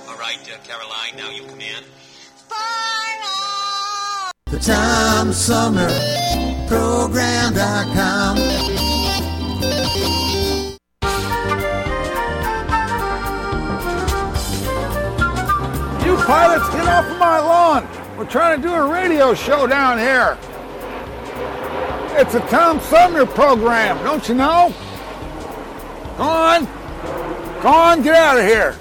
[0.10, 1.84] All right, uh, Caroline, now you come in.
[4.52, 5.90] The Tom Sumner
[6.68, 8.38] Program.com.
[16.26, 17.88] pilots, get off of my lawn.
[18.18, 20.38] We're trying to do a radio show down here.
[22.16, 24.74] It's a Tom Sumner program, don't you know?
[26.18, 26.66] Go on.
[27.62, 28.76] Go on, get out of here.